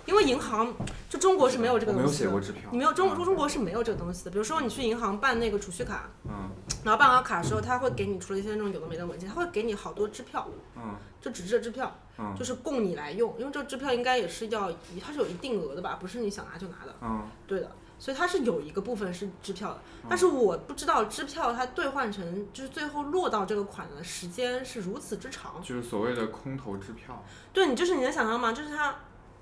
[0.05, 0.73] 因为银行
[1.07, 2.63] 就中国是没有这个我没有东西的，写过支票。
[2.71, 4.31] 你没有中啊中国是没有这个东西的。
[4.31, 6.49] 比如说你去银行办那个储蓄卡，嗯
[6.83, 16.95] 然后办完卡的时候，他会给你除了一些那种有的没的文件，他会给你好多支票，嗯就纸质的支票，嗯就是供你来用，因为这个支票应该也是要它是有一定额的吧，不是你想拿就拿的。
[17.01, 17.69] 嗯对的，
[17.99, 25.61] 所以它是有一个部分是支票的，但是我不知道支票它兑换成就是最后落到这个款的时间是如此之长。
[25.61, 27.21] 就是所谓的空头支票。
[27.51, 28.53] 对你就是你能想象吗？
[28.53, 28.95] 就是他，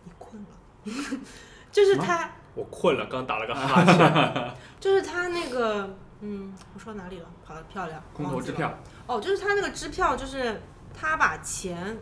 [0.04, 0.50] 你困了，
[1.72, 4.56] 就是他，我困了，刚打了个哈欠。
[4.82, 7.30] 就是他那个，嗯，我说到哪里了？
[7.46, 8.42] 跑得漂亮，空头。
[8.42, 8.76] 支票。
[9.06, 10.60] 哦，就是他那个支票，就是
[10.94, 11.96] 他把钱，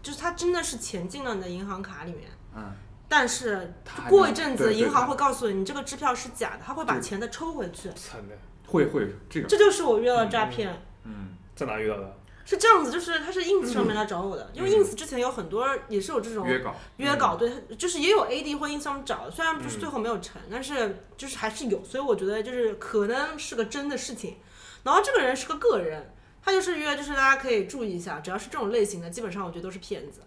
[0.00, 2.30] 就是他真的是钱进了你的银行卡里面。
[2.56, 2.72] 嗯
[3.12, 3.74] 但是
[4.08, 7.90] 过一阵子，银行会告诉你，你这个支票是假的，他会把钱再抽回去。
[7.90, 8.34] 惨的，
[8.66, 9.46] 会会这个。
[9.46, 10.82] 这就是我遇到的诈骗。
[11.04, 12.16] 嗯在哪遇到的？
[12.46, 16.74] 是这样子，就是他是 ins 上面来找我的，因为 ins 之前有很多也是有这种约稿。
[16.96, 24.38] 约稿，对，就是也有 ad 或 ins 上面找的，虽然就是嗯最后没有成，但是就是还是有，所以我觉得就是可能是个真的事情。
[24.84, 30.22] 然后这个人是个个人，他就是约，就是大家可以注意一下，只要是这种类型的，基本上我觉得都是骗子。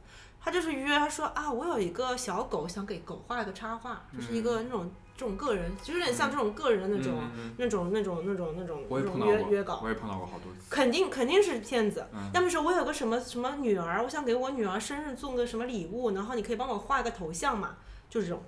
[0.45, 7.15] 他就是约，他说啊，我有一个小狗，想给狗画一个插画，就是一个那种这种个人，就有点像这种个人的那种、
[7.57, 10.67] 那种那种那种那种我那种约约稿，我也碰到过好多次。
[10.69, 12.05] 肯定肯定是骗子。
[12.13, 17.75] 嗯要么说我有个什么什么女儿，我想给我女儿生日送个什么礼物，然后你可以帮我画一个头像嘛，
[18.07, 18.39] 就这种。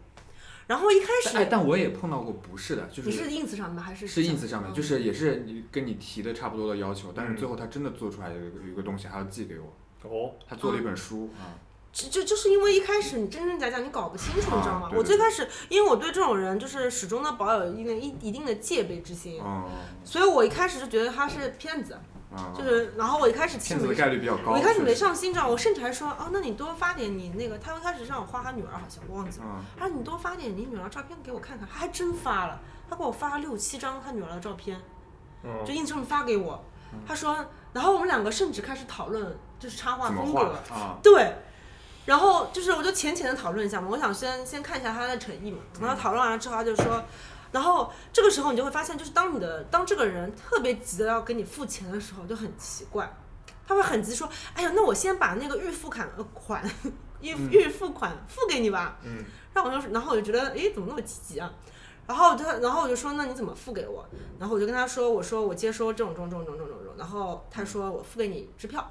[0.67, 9.73] 然后一开哎，始但我也碰到过不是的，就是你是 ins 上面还是是 ins 上面，嗯就是也是你跟你提的差不多的要求，但是嗯最后他真的做出来有一个有一个东西还要寄给我，
[10.03, 11.57] 哦，他做了一本书啊。
[11.97, 19.63] 就就就是因为一开始你真真假假你搞不清楚，你知道吗我最开始因为我对这种人就是始终的保有一定一一定的戒备之心，嗯
[20.03, 21.99] 所以我一开始就觉得他是骗子，
[22.31, 24.51] 嗯，就是然后我一开始其实没骗子的概率比较高。
[24.51, 24.93] 我一开始没。
[24.93, 29.45] 上心，知道吗我甚至还说哦，那你多发点你那个，他一开始让我画他女儿，好像我忘记了。
[29.47, 34.79] 嗯他说你多发点你女儿照片给我看看，他还真发了，他给我发了六七张他女儿的照片，
[35.43, 36.63] 嗯就硬这么发给我。
[37.07, 37.43] 他说，
[37.73, 40.99] 然后我们两个甚至开始讨论就是插画风格，啊？
[41.01, 41.33] 对。
[42.07, 45.59] 然后就是我就浅浅的讨论一下嘛，我想先先看一下他的诚意嘛。
[45.81, 47.03] 然后讨论完了之后，他就说，
[47.51, 53.13] 然后这个时候你就会发现，就是当你的当这个人特别急的要给你付钱的时候，就很奇怪，
[53.67, 56.63] 他会很急说，哎呀，那我先把那个预付款呃款
[57.19, 58.97] 预预付款付给你吧。
[59.03, 61.53] 嗯，然后我就，然后我就觉得，哎，怎么那么积极啊？
[62.07, 64.07] 然后他，然后我就说，那你怎么付给我？
[64.39, 66.93] 然后我就跟他说，我说我接收这种这种这种这种这种这种。
[66.97, 68.89] 然后他说我付给你支票，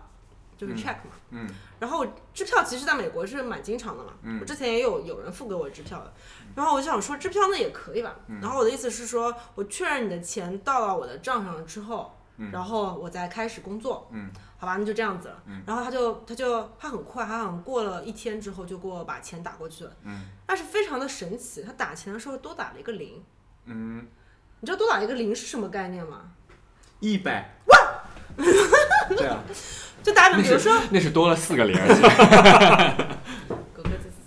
[0.57, 1.13] 就是嗯 check 嘛。
[1.31, 1.49] 嗯。
[1.79, 4.41] 然后支票其实在美国是蛮经常的嘛，嗯。
[4.41, 6.13] 我之前也有有人付给我支票的，
[6.55, 8.41] 然后我就想说支票那也可以吧，嗯。
[8.41, 12.51] 然后我的意思是说我确认你的钱到了我的账上之后，嗯。
[12.51, 14.31] 然后我再开始工作，嗯。
[14.59, 15.63] 好吧，那就这样子了，嗯。
[15.67, 20.23] 然后他就他就他很快，他好像过了一天之后就给我把钱打过去了，嗯。
[20.47, 23.23] 但是非常的神奇，他打钱的时候多打了一个零，
[23.67, 24.07] 嗯，
[24.61, 26.33] 你知道多打一个零是什么概念吗？
[27.01, 27.53] 一百。
[29.17, 29.39] 这样，
[30.07, 31.75] 就打比，那比如说是那是多了四个零，
[33.75, 34.23] 狗哥这次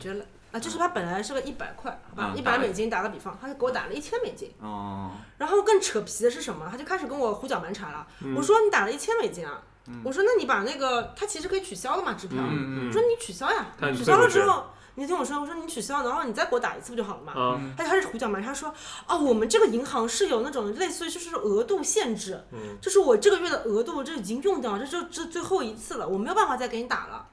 [0.00, 0.58] 绝了啊！
[0.58, 4.50] 就是他本来是个一百块，好吧，一百美金打个比方，他就给我打了一千美金。
[4.60, 6.66] 哦，然后更扯皮的是什么？
[6.70, 8.06] 他就开始跟我胡搅蛮缠了。
[8.22, 9.60] 嗯我说你打了一千美金啊，
[10.02, 14.64] 我说那你把那个他其实可以取消的嘛支票，嗯我说你取消呀他，取消了之退后。
[14.94, 17.32] 你听我说，我说你取消，然后你再给我打一次不就好了嘛？
[17.32, 18.74] 啊，他就开始胡搅蛮缠，他说，
[19.08, 27.26] 哦，我们这个银行是有那种类似于就是额度限制，嗯就是我这个月的额度这已经用掉了，这就这最后一次了，我没有办法再给你打了。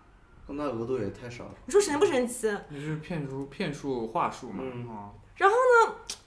[0.48, 1.52] 那额度也太少了。
[1.66, 2.52] 你说神不神奇？
[2.70, 4.64] 你是骗术骗术话术嘛？
[4.64, 5.12] 嗯啊，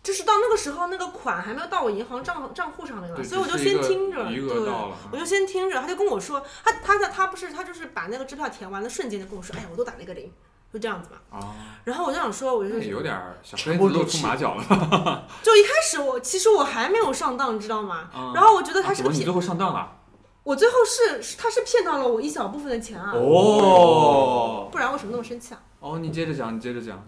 [0.03, 4.70] 就是到那个时候，那个款还没有到我银行账账户上面嘛，所以我就先听着，对，
[5.11, 10.33] 我就先听着，他就跟我说，他他他他不是他就是把那个支票填完的瞬间就跟我说，哎呀，我都打了一个零，
[10.73, 11.39] 就这样子嘛。
[11.39, 11.55] 啊，
[11.85, 14.62] 然后我就想说，我就有点儿小强黑子露出马脚了。
[15.43, 18.09] 就一开始我其实我还没有上当，你知道吗？
[18.12, 19.99] 啊然后我觉得他啊是个骗，怎么你最后上当了？
[20.45, 25.61] 我最后是是他是骗到了我一小部分的钱啊，哦不然为什么那么生气啊？
[25.79, 27.01] 哦，你接着讲，你接着讲。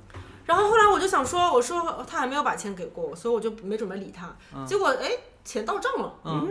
[0.45, 4.31] 然后后来我就想说，我说他还没有把钱给过我，所以我就没准备理他。
[4.67, 5.11] 结果哎，
[5.45, 6.15] 钱到账了。
[6.25, 6.49] 嗯，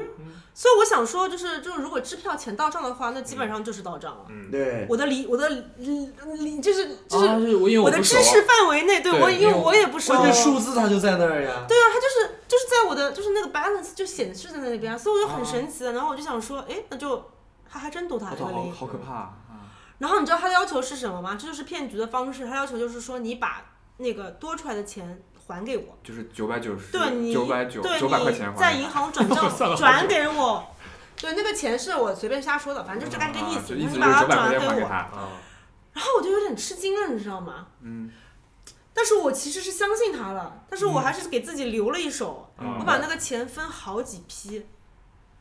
[0.54, 4.26] 所以我想说，就是就是如果支票钱到账的话，那基本上就是到账了。
[4.30, 6.06] 嗯，对，我的理我的理
[6.38, 10.14] 理就是就是我的知识范围内，对对我因为我也不熟。
[10.14, 11.66] 关键数字它就在那儿呀。
[11.68, 15.94] 对啊，它就是就是在我的就是那个 balance 就显示在那边，所以我就啊很神奇的。
[15.94, 17.32] 然后我就想说，哎，那就
[17.70, 18.72] 他还真多打我操，好了个零。
[18.72, 19.34] 好可怕啊！
[19.98, 21.36] 然后你知道他的要求是什么吗？
[21.40, 22.46] 这就是骗局的方式。
[22.46, 23.64] 他要求就是说，你把
[23.98, 25.98] 那个多出来的钱还给我。
[26.04, 30.66] 就是九百九十，对你，九百九对九百块钱在银行转账 转给我。
[31.16, 33.76] 对，那个钱是我随便瞎说的，反正就是干这个意思。
[33.76, 34.80] 你把它转给我，
[35.94, 37.68] 然后我就有点吃惊了，你知道吗？
[37.82, 38.12] 嗯，
[38.94, 44.66] 但是我其实是相信他了，但是我还是给自己留了一手，嗯我把那个钱分好几批，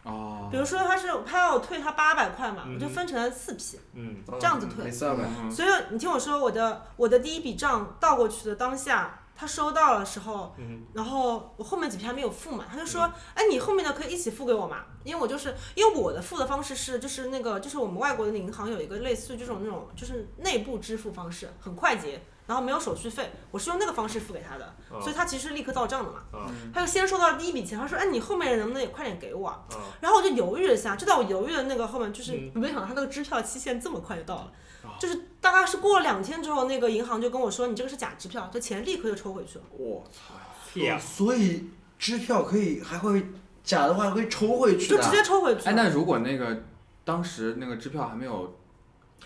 [0.05, 5.25] 哦，比如说他是他要我退他八百块嘛，嗯我就分成了四批，嗯这样子退每次二百。
[5.25, 13.03] 嗯所以你听我说，我的我的第一笔账倒过去的当下，他收到的时候，嗯然后我后面几批还没有付嘛，他就说，
[13.35, 22.23] 哎，你后面的可以一起付给我嘛，因为我就是因为我的付的方式是就是那个就是我们外国的银行有一个类似于这种那种就是内部支付方式，很快捷。
[22.53, 26.19] 然后没有手续费，我是用那个方式付给他的，哦所以他其实立刻到账的嘛。
[26.31, 26.45] 啊
[26.75, 39.65] 他就先收到第一笔钱，他说：“哎，你后面能不能也快点给我啊？”啊然后我就犹豫了一下，就在我犹豫的那个后面，就是嗯没想到他那个支票期限这么快就到了，哦就是大概是过了两天之后，那个银行就跟我说：“你这个是假支票，这钱立刻就抽回去了。
[39.71, 43.27] 我操，所以支票可以还会
[43.65, 44.89] 假的话会抽回”去。
[44.89, 46.63] 就直接抽回去哎，那如果那个
[47.05, 48.59] 当时那个支票还没有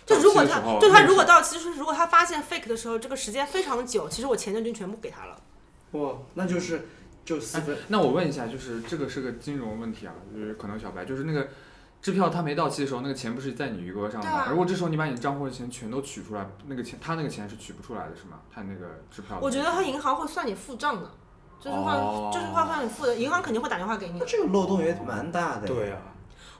[0.05, 5.41] 就如果他就他如果到期，就是如果他发现 fake 的时候，这个时间非常久，其实我钱就已经全部给他了。
[5.91, 6.87] 哇，那就是
[7.25, 7.77] 就四分。
[7.87, 11.47] 那我问一下，就是这个是个金融问题啊，就是可能小白就是那个
[12.01, 14.29] 支票他没到期的时候，那个钱不是在你余额上吗？
[14.29, 18.39] 啊如果这时候你把你账户的钱全都取出来，那个钱他那个钱是取不出来的，是吗？
[18.53, 19.39] 他那个支票。
[19.41, 21.11] 我觉得他银行会算你付账的，
[21.59, 24.19] 就是话、哦就是话算你付的，银行肯定会打电话给你。
[24.19, 25.67] 那这个漏洞也蛮大的。
[25.67, 25.99] 对啊，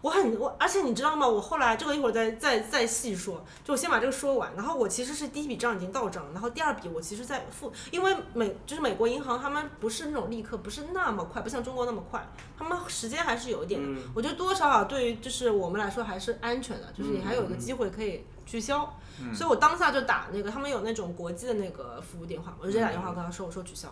[0.02, 1.28] 我很我，而且你知道吗？
[1.28, 4.54] 我后来这个一会儿再再再细说，就我先把这个说完。
[4.56, 12.26] 然后我其实是第一笔账已经到账，然后第二笔我其实在付，因为美就是美国银行他们不是那种立刻，不是那么快，不像中国那么快，
[12.58, 13.88] 他们时间还是有一点的。
[13.88, 18.94] 嗯我觉得多多少少对于就是我们来说还是安全的，就是你还有一个嗯机会可以取消。
[19.34, 23.92] 所以我当下就打那个他们有那种国际的那个服务电话，我就直接打电话跟他说，我说取消，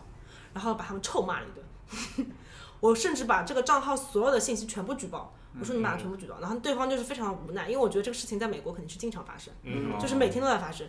[0.54, 2.28] 然后把他们臭骂了一顿。
[2.80, 10.88] 我甚至把这个账号所有的信息全部举报，我说你把它全部举报，然后对方就是非常无奈，因为我觉得这个事情在美国肯定是经常发生，嗯就是每天都在发生，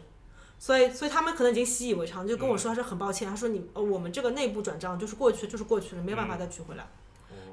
[0.58, 6.86] 所以所以他们可能已经习以为常，就跟我说他是很抱歉，他说你呃我们这个内部转账就是过去就是过去了，没有办法再取回来。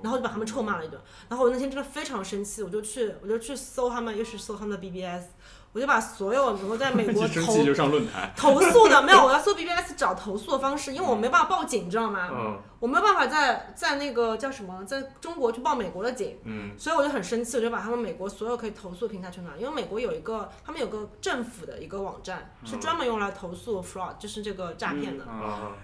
[0.02, 5.28] 然后就把他们臭骂了一顿，然后我那天真的非常生气，我就去我就去搜他们，又是搜他们的 BBS，
[5.74, 8.32] 我就把所有能够在美国投 一生气就上论坛。
[8.38, 12.30] 投诉的没有，我要搜 BBS 找投诉的方式，因为我没办法报警，你知道吗？
[12.32, 25.26] 嗯我没有办法在在那个叫什么，在中国去报美国的警，嗯所以我就很生气，我就把他们美国所有可以投诉的平台全拿，因为美国有一个他们有个政府的一个网站，是专门用来投诉 fraud，就是这个诈骗的。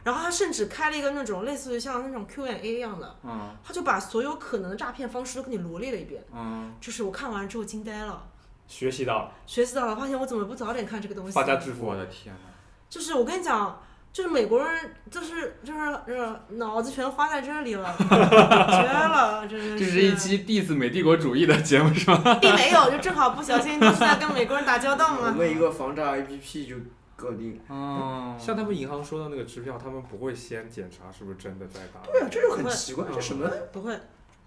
[0.03, 6.21] 然后他甚至开了一个那种类似于像那种 Q&A 一样的，嗯他就把所有可能的诈骗方式都给你罗列了一遍。
[6.35, 8.21] 嗯，就是我看完之后惊呆了，
[8.70, 11.32] 学习到了学习到了，发现我怎么不早点看这个东西？
[11.34, 12.41] 发家致富我，的天哪！
[12.88, 13.82] 就是我跟你讲，
[14.13, 22.38] 就是美国人，就是就是就是脑子全花在这里了， 绝了，真的是这是一期 diss 美帝国主义的节目是吗？
[22.39, 25.32] 并没有，就正好不小心就是在跟美国人打交道我嘛。
[25.32, 26.76] 们一个防诈 APP 就
[27.15, 27.59] 搞定。
[27.67, 31.99] 哦，像他们银行收到那个支票，他们不会先检查是不是真的在打。
[32.11, 33.49] 对啊，这就很奇怪，这什么？
[33.72, 33.99] 不会，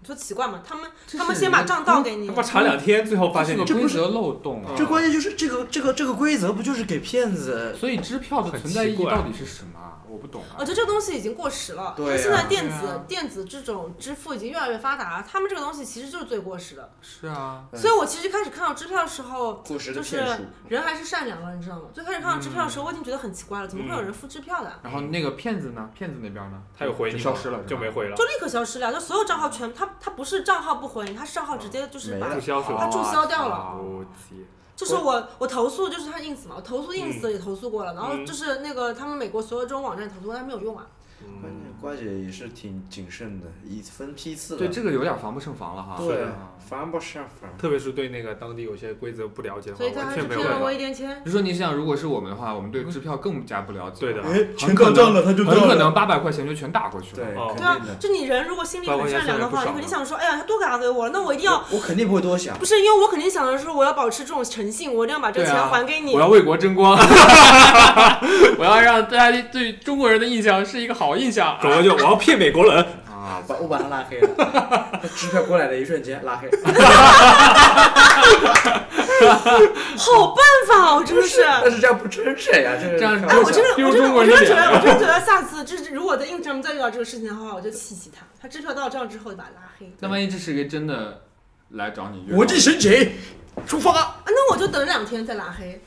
[0.03, 0.61] 你说奇怪吗？
[0.67, 4.73] 他们他们先把账倒给你他，妈查两天，最后发现你这是个规则漏洞啊。
[4.75, 7.73] 这关键就是这个这个这个规则不就是给骗子？
[7.79, 10.02] 所以支票的存在意义到底是什么啊？
[10.13, 10.55] 我不懂啊。
[10.59, 11.93] 我觉得这个东西已经过时了。
[11.97, 16.91] 对啊现在电子、啊电子这种支付已经越来越发达了，他们这个东西其实就是最过时的。
[17.01, 20.23] 是啊，所以我其实一开始看到支票的时候，过时的就是。
[20.67, 21.83] 人还是善良了，你知道吗？
[21.93, 24.71] 最开始看到支票的时候，我已经觉得很奇怪了，怎么会有人付支票的？
[24.83, 25.89] 然后那个骗子呢？
[25.93, 26.61] 骗子那边呢？
[26.77, 32.29] 他有回你吗就消失了，就没回了就，立刻消失了，就所有账号全，他他不是账号不回你，他是账号直接就是把？
[32.29, 33.75] 他注销掉了
[34.75, 40.87] 就是我我投诉就是他 ins 嘛，我投诉嗯 ins 也投诉过了，然后就是那个他们美国所有这种网站投诉过，但没有用啊。
[41.41, 44.59] 关键瓜姐也是挺谨慎的，一分批次的。
[44.59, 45.95] 对，这个有点防不胜防了哈。
[45.97, 47.49] 对啊，防不胜防。
[47.57, 50.71] 特别是对那个当地有些规则不了解的话，所以他完还是骗了我全没有办法。
[50.71, 51.21] 一点钱。
[51.25, 53.99] 就说你想，如果是我们的话，我们对支票更加不了解。
[53.99, 57.25] 对的哎，很可能了，他就很可能八百块钱就全打过去了。
[57.25, 57.95] 对，对啊定的，。
[57.99, 61.61] 就你人如果心里很善良的话，你肯定想说，哎呀，他多打给我了，那我一定要。
[61.71, 62.63] 我肯定不会多想不。
[62.65, 66.13] 是，因为我肯定想的是，我要保持这种诚信，我一定要把这个钱还给你。
[66.13, 66.97] 我要为国争光
[68.57, 71.57] 我要让大家对中国人的印象是一个好印象。
[71.61, 74.29] 狗哥就我要骗美国人，啊，把我把他拉黑了，
[75.01, 76.49] 他 支票过来的一瞬间拉黑。
[79.95, 81.41] 好办法，我真的是。
[81.45, 88.25] 但是这样不真实呀，这样哎，我真的，丢我真的，中国人的我真的觉得，脸我真的觉得下次就是如果在 ins 上再遇到这个事情的话，我就气气他。
[88.41, 89.89] 他支票到账之后就把他拉黑。
[89.99, 91.21] 那万一这是个真的
[91.69, 93.13] 来找你约国际申请
[93.65, 93.91] 出发。
[93.93, 95.81] 啊，那我就等两天再拉黑，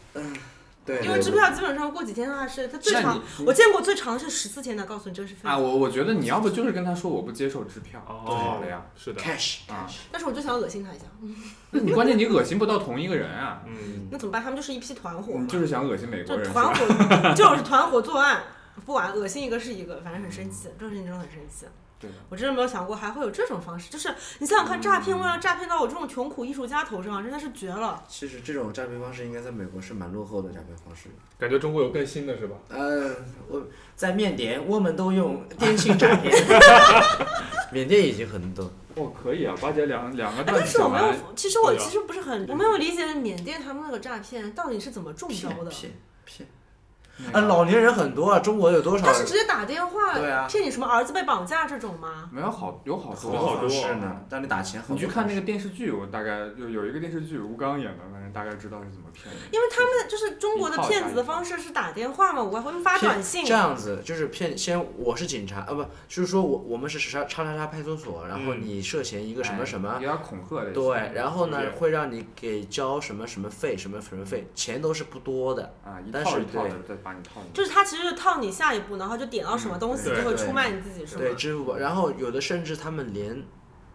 [0.87, 8.87] 对，因为支票基本上过几天的话是它最长，我见过最长是十四天的，告诉你这是废啊，我我觉得你要不就是跟他说我不接受支票，哦就好了呀。
[8.95, 11.05] 是的，cash 啊，但是我就想恶心他一下，
[11.73, 14.41] 那你关键你恶心不到同一个人啊，嗯，那怎么办？
[14.41, 16.73] 他们就是一批团伙就是想恶心美国就人是团？
[16.73, 18.45] 伙，就是团伙作案，
[18.85, 21.67] 不管恶心一个是一个，反正很生气，这种事情真的很生气。
[22.01, 22.11] 对。
[22.29, 28.03] 我真的没有想过还会有这种方式，就是你想想看，诈骗为了诈骗到我这种穷苦艺术家头上，真的是绝了。
[28.09, 31.09] 其实这种诈骗方式应该在美国是蛮落后的诈骗方式。
[31.39, 32.57] 感觉中国有更新的是吧？
[32.69, 33.15] 呃，
[33.49, 33.63] 我
[33.95, 36.35] 在缅甸我们都用 电信诈骗，
[37.73, 38.71] 缅甸已经很多。
[38.95, 45.71] 哦，可以啊，八姐两两个但是我没有，，其实我其实不是很，我没有理解缅甸他们那个诈骗到底是怎么中招的。
[45.71, 45.93] 骗
[46.25, 46.49] 骗骗！
[47.19, 52.29] 那个啊，老年人很多啊，中国有多少他是直接打电话对啊骗你什么儿子被绑架这种吗？
[52.31, 54.17] 没有好有好多好多好多方式呢？
[54.29, 54.83] 让你打钱。
[54.89, 59.41] 你去看那个电视剧，我大概有有一个电视剧吴刚演的，反正大概知道是怎么骗的。
[59.51, 63.55] 因为他们就是中国的骗子的方式是打电话嘛，我还会发短信这。
[63.55, 70.71] 样子就是骗，先我是警察啊，不，就是说我我们是叉叉叉叉派出所，然后嗯你涉嫌一个什么什么哎，有点恐吓的。
[70.73, 75.75] 对，然后呢会让你给交什么什么费，什么什么费，钱都是不多的。
[75.83, 77.41] 啊，一但是套一套的对再把你套。
[77.55, 81.23] 就是他其实是套你下一步，然后就点到什么东西嗯就会出卖你自己，是吗？
[81.23, 83.43] 对，支付宝，然后有的甚至他们连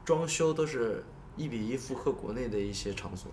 [0.03, 1.03] 装修都是
[1.37, 3.31] 一比一复刻国内的一些场所，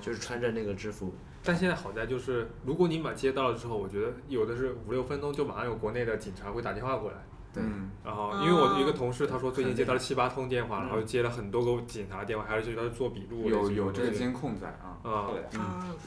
[0.00, 1.12] 就是穿着那个制服。
[1.42, 7.18] 但现在好在就是，如果你把接到了之后，我觉得有的是五六分钟就马上有国内的警察会打电话过来。
[7.54, 13.48] 对嗯，然后，因为我的一个哦同事他说最近接到了七八通电话，然后接了很多个警察电话，还是去他做笔录。
[13.48, 14.98] 有有这个监控在啊。
[15.04, 15.26] 啊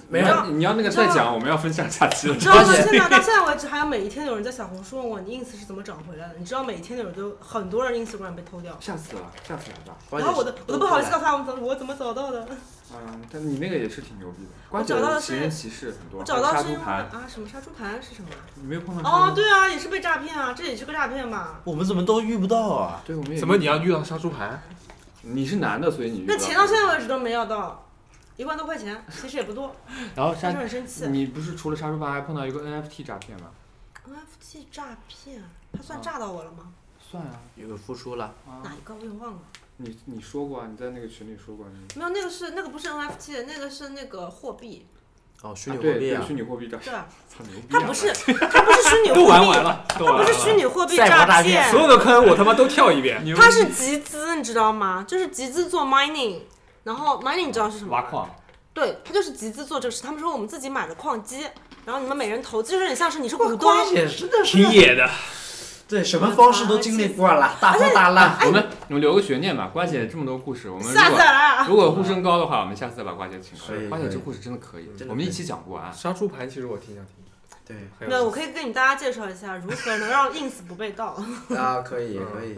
[0.10, 2.39] 没有你要那个再讲，我们要分享下期了你。
[2.39, 2.64] 知道吗？
[2.74, 6.36] 现在到现在为止，还有每一天有人在小红书问我你 ins 是怎么找回来的。
[6.38, 9.98] 你知道每一天有人都很多人 Instagram 被偷掉，吓死了，下次来吧。
[10.10, 12.48] 关键是然后我都我都不好意思告诉他我怎么我怎么找到的。
[12.94, 14.50] 嗯，但你那个也是挺牛逼的。
[14.70, 18.30] 关找到的是人歧视很多，我找到还有是因为杀猪盘，啊什么杀猪盘是什么？
[18.56, 21.60] 你没有碰到哦，对啊，也是被诈骗啊，这也是个诈骗吧？
[21.66, 23.02] 我们怎么都遇不到啊？
[23.06, 24.62] 对，我们也怎么你要遇到杀猪盘？
[25.22, 27.86] 你是男的，所以你遇那钱到现在为止都没要到，
[28.38, 29.76] 一万多块钱，其实也不多，
[30.16, 31.08] 然后杀，很生气。
[31.08, 33.48] 你不是除了杀猪盘还碰到一个 NFT 诈骗吗
[34.08, 36.72] ？NFT 诈骗，他算诈到我了吗？
[37.10, 38.60] 算啊有付出了，啊！
[38.64, 39.40] 哪一个我也忘了。
[39.78, 41.69] 你你说过啊，你在那个群里说过啊。
[41.95, 44.88] 没有，那个是那个不是 NFT，那个是那个货币，
[45.43, 47.07] 哦，虚拟货币啊虚，拟货币诈骗，对吧？
[47.30, 47.80] 操牛逼啊！
[47.80, 48.07] 它不是，
[48.49, 50.25] 它不是虚拟货币，都玩完了，都玩完了。
[50.25, 53.23] 它不是虚拟货币诈骗骗所，有的坑我他妈都跳一遍。
[53.23, 55.05] 牛它是集资，你知道吗？
[55.07, 56.41] 就是集资做 mining，
[56.84, 57.91] 然后 mining 你知道是什么？
[57.91, 58.28] 挖矿，
[58.73, 60.01] 对，它就是集资做这个事。
[60.01, 61.41] 他们说我们自己买的矿机，
[61.86, 65.07] 然后你们每人投资，就是有点像是你是股东，关键真的是挺野的，
[65.88, 68.38] 对什么方式都经历过了，大风大浪。
[68.46, 69.70] 我们我们留个悬念吧。
[69.72, 71.66] 瓜姐这么多故事，我们如下次果来啊！
[71.68, 73.90] 如果呼声高的话，我们下次再把瓜姐请过来。
[73.90, 75.92] 瓜姐这故事真的可以我们一起讲不完。
[75.94, 77.14] 杀猪盘其实我挺想听。
[77.66, 81.22] 对那我可以跟你大家介绍一下如何能让 ins 不被盗。
[81.56, 82.58] 啊，可以可以。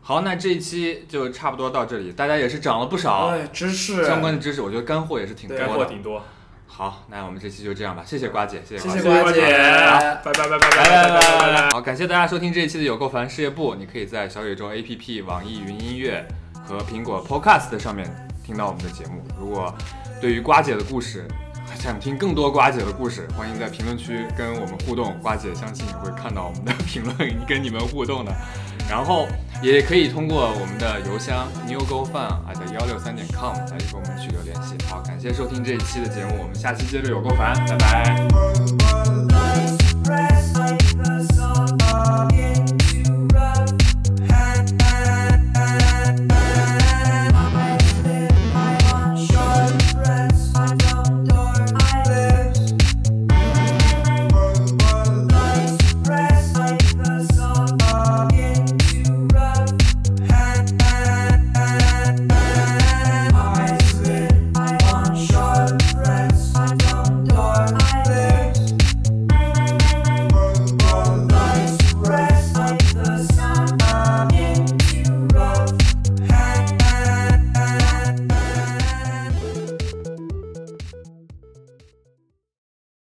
[0.00, 5.66] 好，那这一期就差不多到这里，大家也是涨了不少哎，知识相关的知识，我觉得干货也是挺多的。
[5.66, 6.22] 干货挺多。
[6.74, 11.68] 好，那我们这期就这样吧，谢谢瓜姐，谢谢瓜姐，拜拜拜拜拜拜拜拜。
[11.70, 16.26] 好，感谢大家收听这一期的有够烦事业部，你可以在小宇宙 APP、网易云音乐
[16.66, 18.10] 和苹果 Podcast 上面
[18.42, 19.22] 听到我们的节目。
[19.38, 19.72] 如果
[20.18, 21.28] 对于瓜姐的故事
[21.78, 25.16] 想听更多瓜姐的故事，欢迎在评论区跟我们互动。
[25.20, 27.16] 瓜姐相信会看到我们的评论，
[27.46, 28.32] 跟你们互动的。
[28.88, 29.26] 然后
[29.62, 34.74] 也可以通过我们的邮箱 newgofun@ 幺六三点 com 来跟我们取得联系。
[34.88, 38.26] 好，感谢收听这一期的节目，我们下期接着有够烦，拜拜。